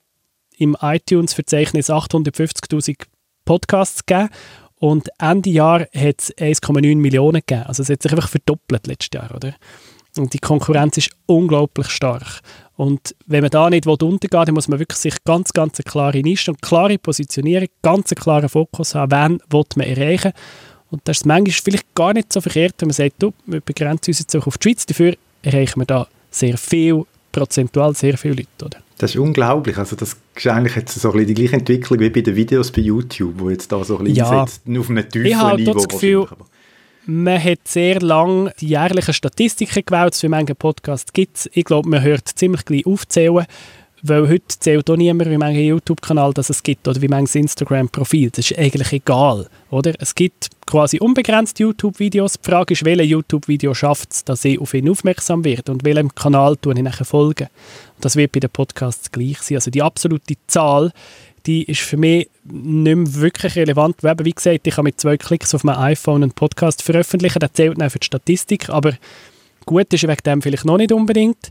[0.56, 3.06] im iTunes-Verzeichnis 850'000
[3.44, 4.30] Podcasts gegeben
[4.84, 7.62] und Ende Jahr hat es 1,9 Millionen gegeben.
[7.62, 9.54] Also es hat sich einfach verdoppelt letztes Jahr, oder?
[10.18, 12.42] Und die Konkurrenz ist unglaublich stark.
[12.76, 15.90] Und wenn man da nicht untergehen will, dann muss man wirklich sich ganz, ganz eine
[15.90, 20.32] klare Nische und klare Positionierung, ganz einen klaren Fokus haben, wen man erreichen
[20.90, 24.10] und das ist manchmal vielleicht gar nicht so verkehrt, wenn man sagt, du, wir begrenzen
[24.10, 28.34] uns jetzt auch auf die Schweiz, dafür erreichen wir da sehr viel, prozentual sehr viele
[28.34, 28.83] Leute, oder?
[28.98, 29.76] Das ist unglaublich.
[29.76, 32.70] Also das ist eigentlich jetzt so ein bisschen die gleiche Entwicklung wie bei den Videos
[32.70, 34.30] bei YouTube, wo jetzt da so ein bisschen ja.
[34.30, 35.74] einsetzt, nur auf einem tiefen Niveau.
[35.74, 36.26] Das Gefühl,
[37.06, 41.50] Man hat sehr lange die jährlichen Statistiken gewählt, wie viele Podcasts gibt.
[41.52, 43.46] Ich glaube, man hört ziemlich gleich aufzählen,
[44.06, 48.30] weil heute zählt auch niemand, wie viele YouTube-Kanal es gibt oder wie viele Instagram-Profil.
[48.30, 49.94] Das ist eigentlich egal, oder?
[49.98, 52.34] Es gibt quasi unbegrenzt YouTube-Videos.
[52.34, 56.14] Die Frage ist, welches YouTube-Video schafft es, dass ich auf ihn aufmerksam werde und welchem
[56.14, 57.48] Kanal tue ich nachher folgen.
[57.96, 59.56] Und das wird bei den Podcasts gleich sein.
[59.56, 60.92] Also die absolute Zahl
[61.46, 63.96] die ist für mich nicht mehr wirklich relevant.
[64.02, 67.78] Wie gesagt, ich kann mit zwei Klicks auf meinem iPhone einen Podcast veröffentlichen, der zählt
[67.78, 68.94] dann für die Statistik, aber
[69.66, 71.50] gut ist wegen dem vielleicht noch nicht unbedingt.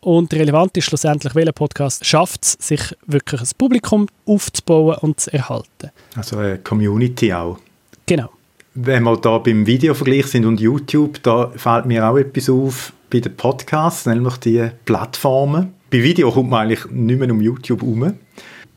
[0.00, 5.32] Und relevant ist schlussendlich, welcher Podcast schafft es, sich wirklich ein Publikum aufzubauen und zu
[5.32, 5.90] erhalten.
[6.16, 7.58] Also eine Community auch.
[8.06, 8.30] Genau.
[8.74, 13.20] Wenn wir da beim Videovergleich sind und YouTube, da fällt mir auch etwas auf bei
[13.20, 15.74] den Podcasts, nämlich die Plattformen.
[15.90, 18.14] Bei Video kommt man eigentlich nicht mehr um YouTube herum.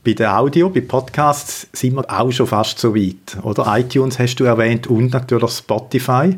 [0.03, 3.37] Bei der Audio, bei Podcasts sind wir auch schon fast so weit.
[3.43, 6.37] Oder iTunes hast du erwähnt und natürlich Spotify,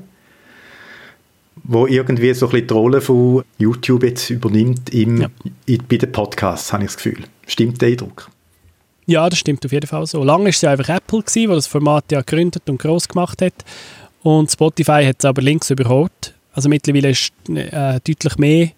[1.67, 5.29] wo irgendwie so ein bisschen die Rolle von YouTube jetzt übernimmt im, ja.
[5.65, 7.23] in, bei den Podcasts, habe ich das Gefühl.
[7.47, 8.29] Stimmt der Eindruck?
[9.07, 10.23] Ja, das stimmt auf jeden Fall so.
[10.23, 13.41] Lange war es ja einfach Apple, gewesen, das das Format ja gegründet und groß gemacht
[13.41, 13.53] hat.
[14.23, 16.33] Und Spotify hat es aber links überholt.
[16.53, 18.69] Also mittlerweile ist äh, deutlich mehr,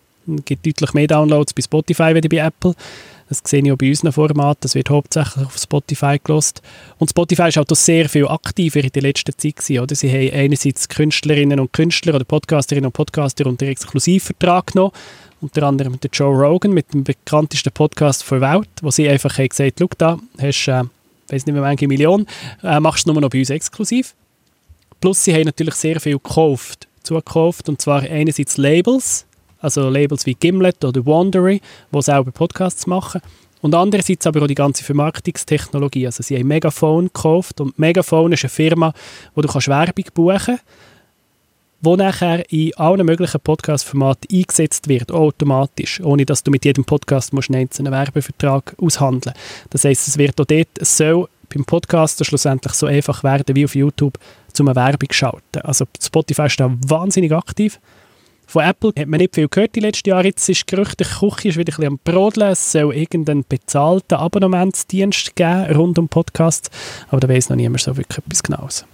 [0.43, 2.73] gibt deutlich mehr Downloads bei Spotify als bei Apple.
[3.29, 4.61] Das sehe ich auch bei unseren Formaten.
[4.61, 6.61] Das wird hauptsächlich auf Spotify gelost.
[6.97, 9.95] Und Spotify ist auch sehr viel aktiver in der letzten Zeit gewesen, oder?
[9.95, 14.91] Sie haben einerseits Künstlerinnen und Künstler oder Podcasterinnen und Podcaster unter Exklusivvertrag genommen.
[15.39, 19.49] Unter anderem mit Joe Rogan, mit dem bekanntesten Podcast der Welt, wo sie einfach haben
[19.49, 20.83] gesagt haben, da hast du, äh,
[21.27, 22.25] weiß nicht mehr, welche Million,
[22.63, 24.15] äh, machst du nur noch bei uns exklusiv.
[24.99, 29.27] Plus sie haben natürlich sehr viel gekauft, zugekauft, und zwar einerseits Labels,
[29.59, 33.21] also Labels wie Gimlet oder Wandery, die selber Podcasts machen.
[33.61, 36.05] Und andererseits aber auch die ganze Vermarktungstechnologie.
[36.05, 38.93] Also sie haben Megaphone gekauft und Megaphone ist eine Firma,
[39.33, 40.63] wo du kannst Werbung buchen kannst,
[41.81, 47.33] wo nachher in allen möglichen Podcast-Formaten eingesetzt wird, automatisch, ohne dass du mit jedem Podcast
[47.33, 49.35] musst einen einzelnen Werbevertrag aushandeln
[49.69, 53.65] Das heißt, es wird auch dort, es soll beim Podcaster schlussendlich so einfach werden wie
[53.65, 54.17] auf YouTube,
[54.53, 55.61] zum Werbung schalten.
[55.63, 57.79] Also Spotify ist da wahnsinnig aktiv
[58.47, 60.27] von Apple hat man nicht viel gehört die letzten Jahre.
[60.27, 62.51] Jetzt ist Gerüchte, die Küche ist wieder ein bisschen am Brodeln.
[62.51, 66.71] Es soll irgendeinen bezahlten Abonnementsdienst geben rund um Podcasts.
[67.09, 68.85] Aber da weiß noch niemand so wirklich etwas Genaues.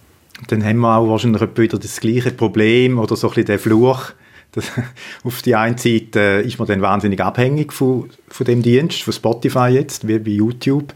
[0.47, 4.11] Dann haben wir auch wahrscheinlich wieder das gleiche Problem oder so ein bisschen den Fluch.
[4.53, 4.71] Das,
[5.23, 9.13] auf die einen Seite äh, ist man dann wahnsinnig abhängig von, von dem Dienst, von
[9.13, 10.95] Spotify jetzt, wie bei YouTube.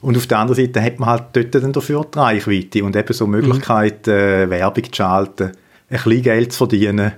[0.00, 3.12] Und auf der anderen Seite hat man halt dort dann dafür die Reichweite und eben
[3.12, 4.12] so Möglichkeit, mhm.
[4.12, 5.54] äh, Werbung zu schalten, ein
[5.88, 7.12] bisschen Geld zu verdienen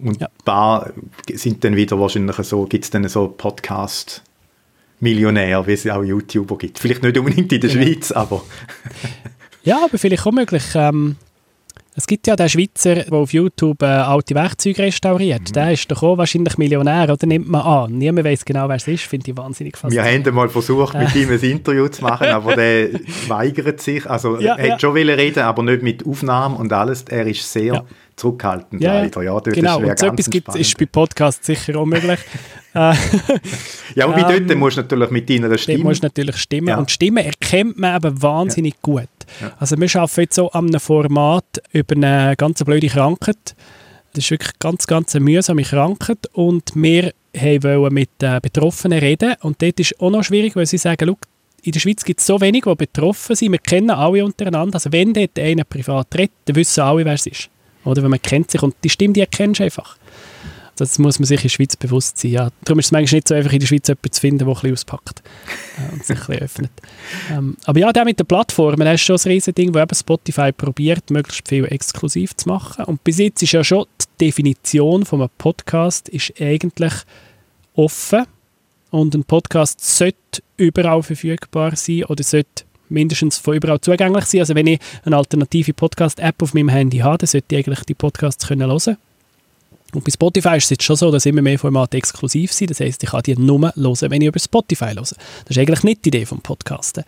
[0.00, 0.28] und ja.
[0.44, 0.90] da
[1.32, 4.22] sind dann wieder wahrscheinlich so, gibt es dann so Podcast
[5.00, 6.78] Millionär, wie es auch YouTuber gibt.
[6.78, 7.84] Vielleicht nicht unbedingt in der genau.
[7.84, 8.42] Schweiz, aber...
[9.62, 10.64] ja, aber vielleicht auch möglich.
[10.74, 11.16] Ähm,
[11.96, 15.42] es gibt ja den Schweizer, der auf YouTube äh, alte Werkzeuge restauriert.
[15.42, 15.52] Mhm.
[15.52, 17.98] Der ist doch auch wahrscheinlich Millionär, oder nimmt man an?
[17.98, 19.04] Niemand weiß genau, wer es ist.
[19.04, 20.24] Finde ich wahnsinnig faszinierend.
[20.24, 22.88] Wir haben mal versucht, mit ihm ein Interview zu machen, aber der
[23.28, 24.08] weigert sich.
[24.08, 24.72] Also ja, er ja.
[24.72, 27.02] hat schon reden, aber nicht mit Aufnahmen und alles.
[27.08, 27.74] Er ist sehr...
[27.74, 27.84] Ja
[28.16, 29.22] zurückhaltend ja, leider.
[29.22, 32.20] Ja, genau, und so etwas gibt, ist bei Podcasts sicher auch möglich.
[32.76, 32.92] Äh,
[33.94, 35.78] ja, aber ähm, dort musst du natürlich mit deiner Stimme...
[35.78, 36.76] Dort musst du natürlich stimmen.
[36.76, 39.06] Und Stimme erkennt man eben wahnsinnig gut.
[39.40, 39.52] Ja.
[39.58, 43.54] Also wir arbeiten jetzt so an einem Format über eine ganz blöde Krankheit.
[44.12, 49.34] Das ist wirklich ganz, ganz eine mühsame Krankheit und wir wollen mit den Betroffenen reden
[49.42, 51.16] und dort ist auch noch schwierig, weil sie sagen,
[51.62, 53.52] in der Schweiz gibt es so wenig, die betroffen sind.
[53.52, 54.76] Wir kennen alle untereinander.
[54.76, 57.48] Also wenn dort einer privat redet, dann wissen alle, wer es ist.
[57.84, 58.02] Oder?
[58.02, 59.96] Weil man kennt sich und die Stimme, die erkennst du einfach.
[60.76, 62.30] Das muss man sich in der Schweiz bewusst sein.
[62.30, 62.48] Ja.
[62.64, 64.54] Darum ist es manchmal nicht so einfach, in der Schweiz jemanden zu finden, der ein
[64.54, 65.22] bisschen auspackt
[65.78, 66.70] äh, und sich ein bisschen öffnet.
[67.30, 69.94] Ähm, aber ja, der mit den Plattformen, das ist schon ein riesen Ding, wo eben
[69.94, 72.84] Spotify probiert, möglichst viel exklusiv zu machen.
[72.86, 76.92] Und bis jetzt ist ja schon die Definition von einem Podcast ist eigentlich
[77.74, 78.24] offen
[78.90, 84.40] und ein Podcast sollte überall verfügbar sein oder sollte mindestens von überall zugänglich sein.
[84.40, 87.94] Also wenn ich eine alternative Podcast-App auf meinem Handy habe, dann sollte ich eigentlich die
[87.94, 88.96] Podcasts können hören
[89.94, 92.70] und bei Spotify ist es jetzt schon so, dass immer mehr Formate exklusiv sind.
[92.70, 94.94] Das heisst, ich kann die nur hören, wenn ich über Spotify höre.
[94.96, 95.14] Das
[95.48, 97.04] ist eigentlich nicht die Idee vom Podcasten.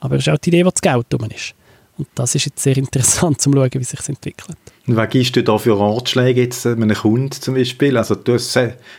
[0.00, 1.54] Aber das ist auch die Idee, wo das Geld drum ist.
[1.98, 4.56] Und das ist jetzt sehr interessant, zu schauen, wie sich es entwickelt.
[4.86, 7.96] Und was gibst du da für Ratschläge jetzt einem Kunden zum Beispiel?
[7.96, 8.36] Also du,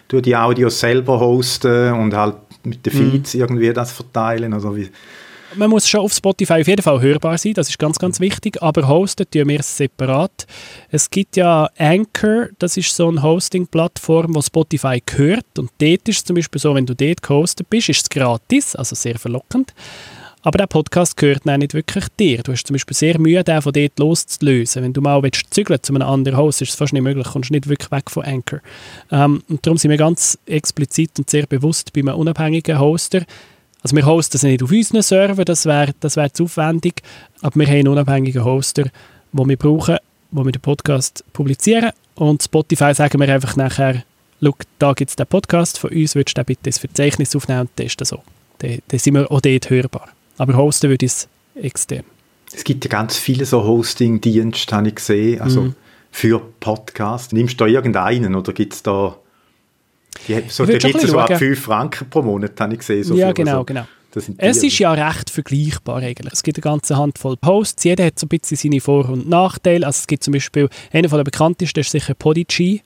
[0.08, 3.12] du die Audios selber hosten und halt mit den mhm.
[3.12, 3.40] Feeds mm.
[3.40, 4.54] irgendwie das verteilen?
[4.54, 4.90] Also wie,
[5.56, 8.62] man muss schon auf Spotify auf jeden Fall hörbar sein, das ist ganz, ganz wichtig,
[8.62, 10.48] aber hosten tun wir es separat.
[10.90, 16.18] Es gibt ja Anchor, das ist so eine Hosting-Plattform, wo Spotify gehört und dort ist
[16.18, 19.74] es zum Beispiel so, wenn du dort gehostet bist, ist es gratis, also sehr verlockend.
[20.46, 22.44] Aber der Podcast gehört dann nicht wirklich dir.
[22.44, 24.84] Du hast zum Beispiel sehr Mühe, den von dort loszulösen.
[24.84, 27.50] Wenn du mal willst, zügeln zu einem anderen Host, ist es fast nicht möglich, kommst
[27.50, 28.60] nicht wirklich weg von Anchor.
[29.10, 33.22] Ähm, und darum sind wir ganz explizit und sehr bewusst bei einem unabhängigen Hoster.
[33.84, 37.02] Also wir hosten es nicht auf unseren Server, das wäre das wär zu aufwendig,
[37.42, 38.84] aber wir haben einen unabhängigen Hoster,
[39.34, 39.98] den wir brauchen,
[40.32, 41.92] wo wir den Podcast publizieren.
[42.16, 44.04] Und Spotify sagen wir einfach nachher,
[44.42, 47.62] schau, da gibt es den Podcast von uns, würdest du den bitte ins Verzeichnis aufnehmen
[47.62, 48.22] und testen so.
[48.60, 50.08] Dann, dann sind wir auch dort hörbar.
[50.38, 52.04] Aber hosten würde ich es extern.
[52.56, 55.76] Es gibt ja ganz viele so Hosting-Dienste, habe ich gesehen, also Mhm.
[56.12, 57.34] für Podcasts.
[57.34, 59.18] Nimmst du da irgendeinen oder gibt es da...
[60.28, 63.04] Die, schon gibt es so ab bisschen 5 Franken pro Monat, habe ich gesehen.
[63.04, 63.86] So ja, für, genau, also, genau.
[64.16, 66.34] Sind Es ist ja recht vergleichbar eigentlich.
[66.34, 69.88] Es gibt eine ganze Handvoll Posts, jeder hat so ein bisschen seine Vor- und Nachteile.
[69.88, 72.82] Also es gibt zum Beispiel, einer von der bekanntesten ist sicher Podigy.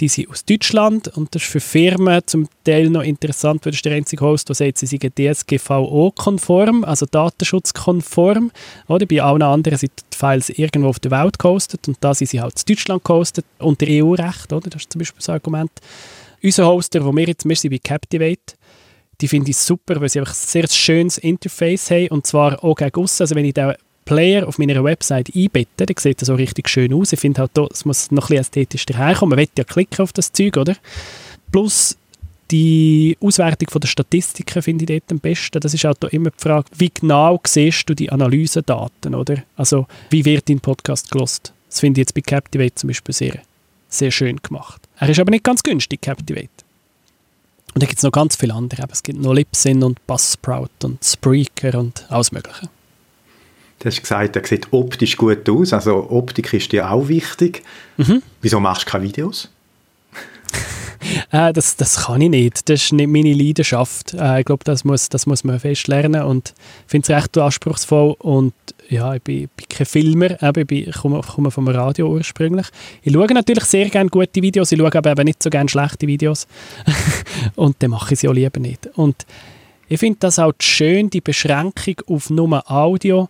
[0.00, 3.78] Die sind aus Deutschland und das ist für Firmen zum Teil noch interessant, weil das
[3.78, 8.50] ist der einzige Host, der sagt, sie seien DSGVO-konform, also datenschutzkonform.
[8.88, 12.30] Oder bei allen anderen sind die Files irgendwo auf der Welt gehostet und da sind
[12.30, 14.52] sie halt in Deutschland gehostet unter EU-Recht.
[14.52, 14.70] Oder?
[14.70, 15.70] Das ist zum Beispiel das Argument.
[16.42, 18.54] Unser Hoster, wo wir jetzt, wir sind bei Captivate,
[19.20, 22.74] die finde ich super, weil sie einfach ein sehr schönes Interface haben und zwar auch
[22.74, 23.22] gegen aussen.
[23.22, 23.74] Also wenn ich den
[24.04, 27.12] Player auf meiner Website einbette, dann sieht das so richtig schön aus.
[27.12, 29.30] Ich finde halt, es muss noch ein bisschen ästhetisch daherkommen.
[29.30, 30.76] Man will ja klicken auf das Zeug, oder?
[31.52, 31.96] Plus
[32.50, 35.60] die Auswertung der Statistiken finde ich dort am besten.
[35.60, 39.42] Das ist halt auch immer die Frage, wie genau siehst du die Analysedaten, oder?
[39.56, 41.52] Also, wie wird dein Podcast gelost?
[41.68, 43.38] Das finde ich jetzt bei Captivate zum Beispiel sehr,
[43.92, 44.80] sehr schön gemacht.
[44.98, 46.48] Er ist aber nicht ganz günstig, Captivate.
[47.74, 48.86] Und da gibt es noch ganz viele andere.
[48.90, 52.68] Es gibt noch Libsyn und Buzzsprout und Spreaker und alles Mögliche.
[53.78, 55.72] Du hast gesagt, er sieht optisch gut aus.
[55.72, 57.62] Also Optik ist dir auch wichtig.
[57.96, 58.22] Mhm.
[58.40, 59.48] Wieso machst du keine Videos?
[61.30, 62.68] Äh, das, das kann ich nicht.
[62.68, 64.14] Das ist nicht meine Leidenschaft.
[64.14, 67.36] Äh, ich glaube, das muss, das muss man fest lernen und ich finde es recht
[67.36, 68.16] anspruchsvoll.
[68.18, 68.54] Und
[68.88, 72.66] ja, ich bin, bin kein Filmer, eben, ich, bin, komme, komme vom Radio ursprünglich.
[73.02, 76.06] Ich schaue natürlich sehr gerne gute Videos, ich schaue aber eben nicht so gerne schlechte
[76.06, 76.46] Videos.
[77.56, 78.88] und dann mache ich sie auch lieber nicht.
[78.94, 79.26] Und
[79.88, 83.28] ich finde das halt schön, die Beschränkung auf nur Audio.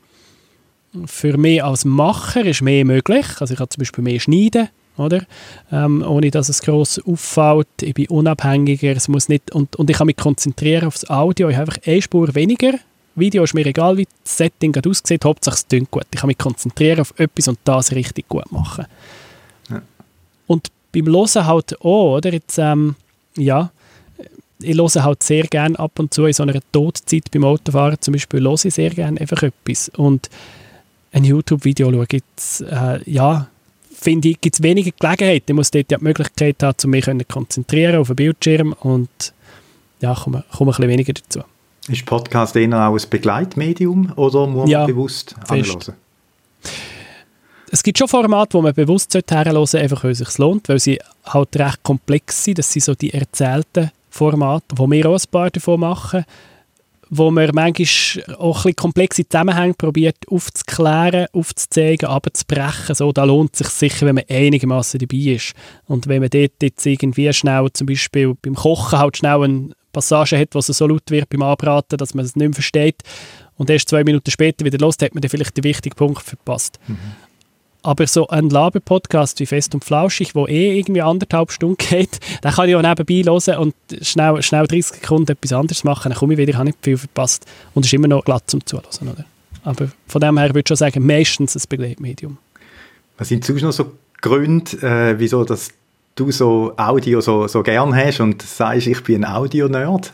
[1.07, 3.27] Für mich als Macher ist mehr möglich.
[3.41, 4.69] Also ich kann zum Beispiel mehr schneiden,
[5.03, 5.25] oder?
[5.71, 7.69] Ähm, ohne dass es gross auffällt.
[7.83, 8.93] Ich bin unabhängiger.
[8.93, 11.49] Es muss nicht, und, und ich kann mich konzentrieren aufs Audio.
[11.49, 12.73] Ich habe einfach eine Spur weniger.
[13.15, 15.25] Video ist mir egal, wie das Setting gerade aussieht.
[15.25, 16.07] Hauptsache es klingt gut.
[16.13, 18.87] Ich kann mich konzentrieren auf etwas und das richtig gut machen.
[20.47, 22.33] Und beim Hören halt auch, oder?
[22.33, 22.95] Jetzt, ähm,
[23.37, 23.71] ja,
[24.61, 28.13] ich höre halt sehr gerne ab und zu in so einer Todzeit beim Autofahren zum
[28.13, 29.91] Beispiel höre ich sehr gerne einfach etwas.
[29.97, 30.31] Und
[31.13, 33.49] ein YouTube-Video schauen gibt's, äh, ja,
[34.03, 35.45] finde ich, gibt es wenige Gelegenheit.
[35.47, 39.09] Ich muss dort ja die Möglichkeit haben, um mich konzentrieren auf den Bildschirm und
[40.01, 41.41] ja, komme, komme ein bisschen weniger dazu.
[41.89, 45.95] Ist Podcast eher auch ein Begleitmedium oder muss man Ja, bewusst anhören?
[47.71, 50.79] Es gibt schon Formate, wo man bewusst herhören sollte, einfach weil es sich lohnt, weil
[50.79, 52.59] sie halt recht komplex sind.
[52.59, 56.25] Das sind so die erzählten Formate, wo wir auch ein paar davon machen,
[57.15, 62.95] wo man manchmal auch ein komplexe Zusammenhänge probiert aufzuklären, aufzuzeigen, abzubrechen.
[62.95, 65.53] So, da lohnt es sich sicher, wenn man einigermaßen dabei ist.
[65.85, 70.39] Und wenn man dort jetzt irgendwie schnell, zum Beispiel beim Kochen halt schnell eine Passage
[70.39, 73.03] hat, es so laut wird beim Anbraten, dass man es nicht mehr versteht
[73.59, 76.81] und erst zwei Minuten später wieder los, hat man dann vielleicht den wichtigen Punkt verpasst.
[77.85, 82.51] Aber so ein Laber-Podcast wie Fest und Flauschig, wo eh irgendwie anderthalb Stunden geht, den
[82.53, 86.11] kann ich auch nebenbei hören und schnell, schnell 30 Sekunden etwas anderes machen.
[86.11, 87.45] Dann komme ich wieder, habe nicht viel verpasst.
[87.75, 88.87] Und es ist immer noch glatt zum Zuhören.
[89.03, 89.25] Oder?
[89.65, 92.39] Aber von dem her würde ich schon sagen, meistens ein Begleitmedium.
[93.19, 95.71] Was sind sonst noch so Gründe, äh, wieso dass
[96.15, 100.13] du so Audio so, so gern hast und sagst, ich bin ein Audio-Nerd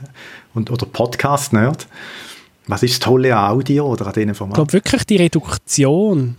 [0.54, 1.86] oder Podcast-Nerd?
[2.66, 4.56] Was ist das Tolle an Audio oder an diesen Ich Formaten?
[4.56, 6.36] glaube wirklich die Reduktion.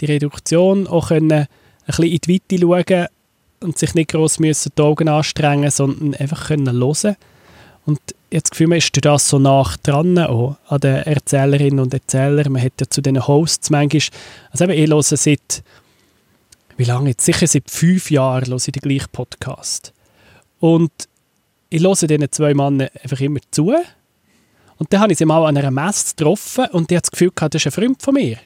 [0.00, 1.46] Die Reduktion, auch können ein
[1.86, 3.06] bisschen in die Weite schauen
[3.60, 7.16] und sich nicht gross müssen die Augen anstrengen, sondern einfach können hören.
[7.86, 11.94] Und jetzt Gefühl, man ist durch das so nach dran auch, an den Erzählerinnen und
[11.94, 12.52] Erzählern.
[12.52, 14.02] Man hat ja zu den Hosts manchmal,
[14.50, 15.62] also eben, ich höre seit,
[16.76, 17.24] wie lange jetzt?
[17.24, 19.92] Sicher seit fünf Jahren höre ich den gleichen Podcast.
[20.58, 20.90] Und
[21.70, 23.72] ich höre diesen zwei Männern einfach immer zu.
[24.78, 27.30] Und dann habe ich sie mal an einer Messe getroffen und die hat das Gefühl
[27.34, 28.38] das ist ein Freund von mir.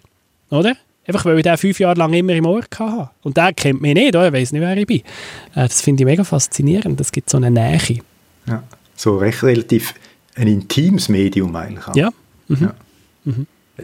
[0.50, 0.76] Oder?
[1.12, 3.10] Einfach weil ich den fünf Jahre lang immer im Ohr hatte.
[3.22, 4.26] Und der kennt mich nicht, oder?
[4.26, 4.98] er weiß nicht, wer ich bin.
[5.54, 6.98] Äh, Das finde ich mega faszinierend.
[7.00, 7.80] Das gibt so eine Nähe.
[8.46, 8.62] Ja,
[8.94, 9.94] so recht relativ
[10.36, 11.86] ein intimes Medium eigentlich.
[11.88, 11.96] auch.
[11.96, 12.10] Ja.
[12.48, 12.70] Mhm.
[13.26, 13.32] Ja.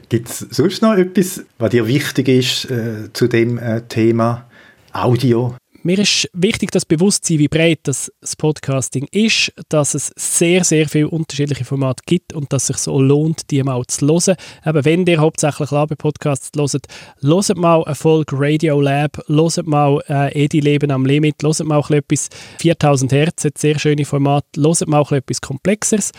[0.08, 4.44] Gibt es sonst noch etwas, was dir wichtig ist äh, zu dem äh, Thema
[4.92, 5.54] Audio?
[5.86, 11.08] Mir ist wichtig, das Bewusstsein, wie breit das, Podcasting ist, dass es sehr, sehr viele
[11.08, 14.34] unterschiedliche Formate gibt und dass es sich so lohnt, die mal zu hören.
[14.66, 16.86] Eben, wenn ihr hauptsächlich Laber-Podcasts hört,
[17.22, 21.80] hört mal eine Folge Radio Lab, hört mal äh, Edi Leben am Limit, hört mal
[21.90, 26.10] etwas 4000 Hertz, sehr schöne Format, hört mal etwas Komplexeres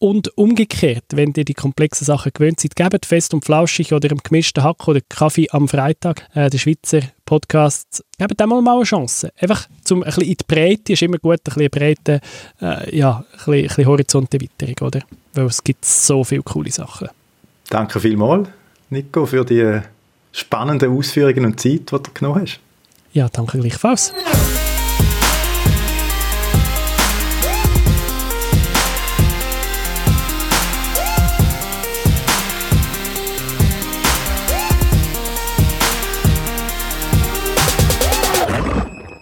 [0.00, 4.18] und umgekehrt, wenn ihr die komplexen Sachen gewöhnt seid, gebt fest und flauschig oder im
[4.18, 8.84] gemischten Hack oder Kaffee am Freitag, äh, der Schweizer Podcast, gebt dem mal, mal eine
[8.84, 9.30] Chance.
[9.38, 12.20] Einfach zum, ein bisschen in die Breite, ist immer gut, ein bisschen breite,
[12.62, 15.00] äh, ja, ein bisschen, ein bisschen Horizonterweiterung, oder?
[15.34, 17.08] Weil es gibt so viele coole Sachen.
[17.68, 18.48] Danke vielmals,
[18.88, 19.80] Nico, für die
[20.32, 22.58] spannenden Ausführungen und Zeit, die du genommen hast.
[23.12, 24.14] Ja, danke gleichfalls.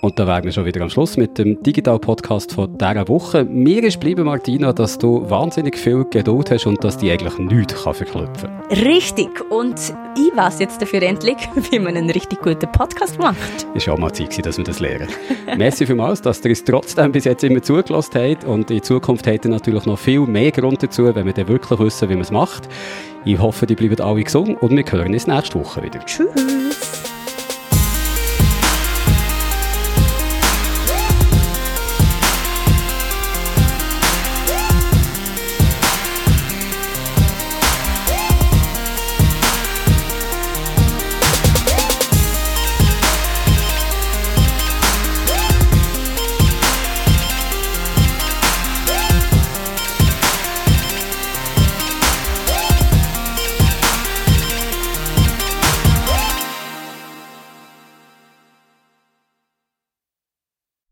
[0.08, 3.44] Und da wären wir schon wieder am Schluss mit dem Digital-Podcast von dieser Woche.
[3.44, 7.84] Mir ist bleiben, Martina, dass du wahnsinnig viel Geduld hast und dass die eigentlich nichts
[7.84, 8.78] kann verknüpfen kann.
[8.78, 9.28] Richtig.
[9.50, 9.74] Und
[10.16, 11.36] ich weiß jetzt dafür endlich,
[11.70, 13.36] wie man einen richtig guten Podcast macht.
[13.74, 15.08] Ist auch mal Zeit, dass wir das lernen.
[15.58, 18.44] Merci vielmals, dass ihr es trotzdem bis jetzt immer zugelassen habt.
[18.46, 21.78] Und in Zukunft habt ihr natürlich noch viel mehr Grund dazu, wenn wir dann wirklich
[21.80, 22.66] wissen, wie man es macht.
[23.26, 25.98] Ich hoffe, die bleiben alle gesund und wir hören uns nächste Woche wieder.
[26.06, 26.87] Tschüss.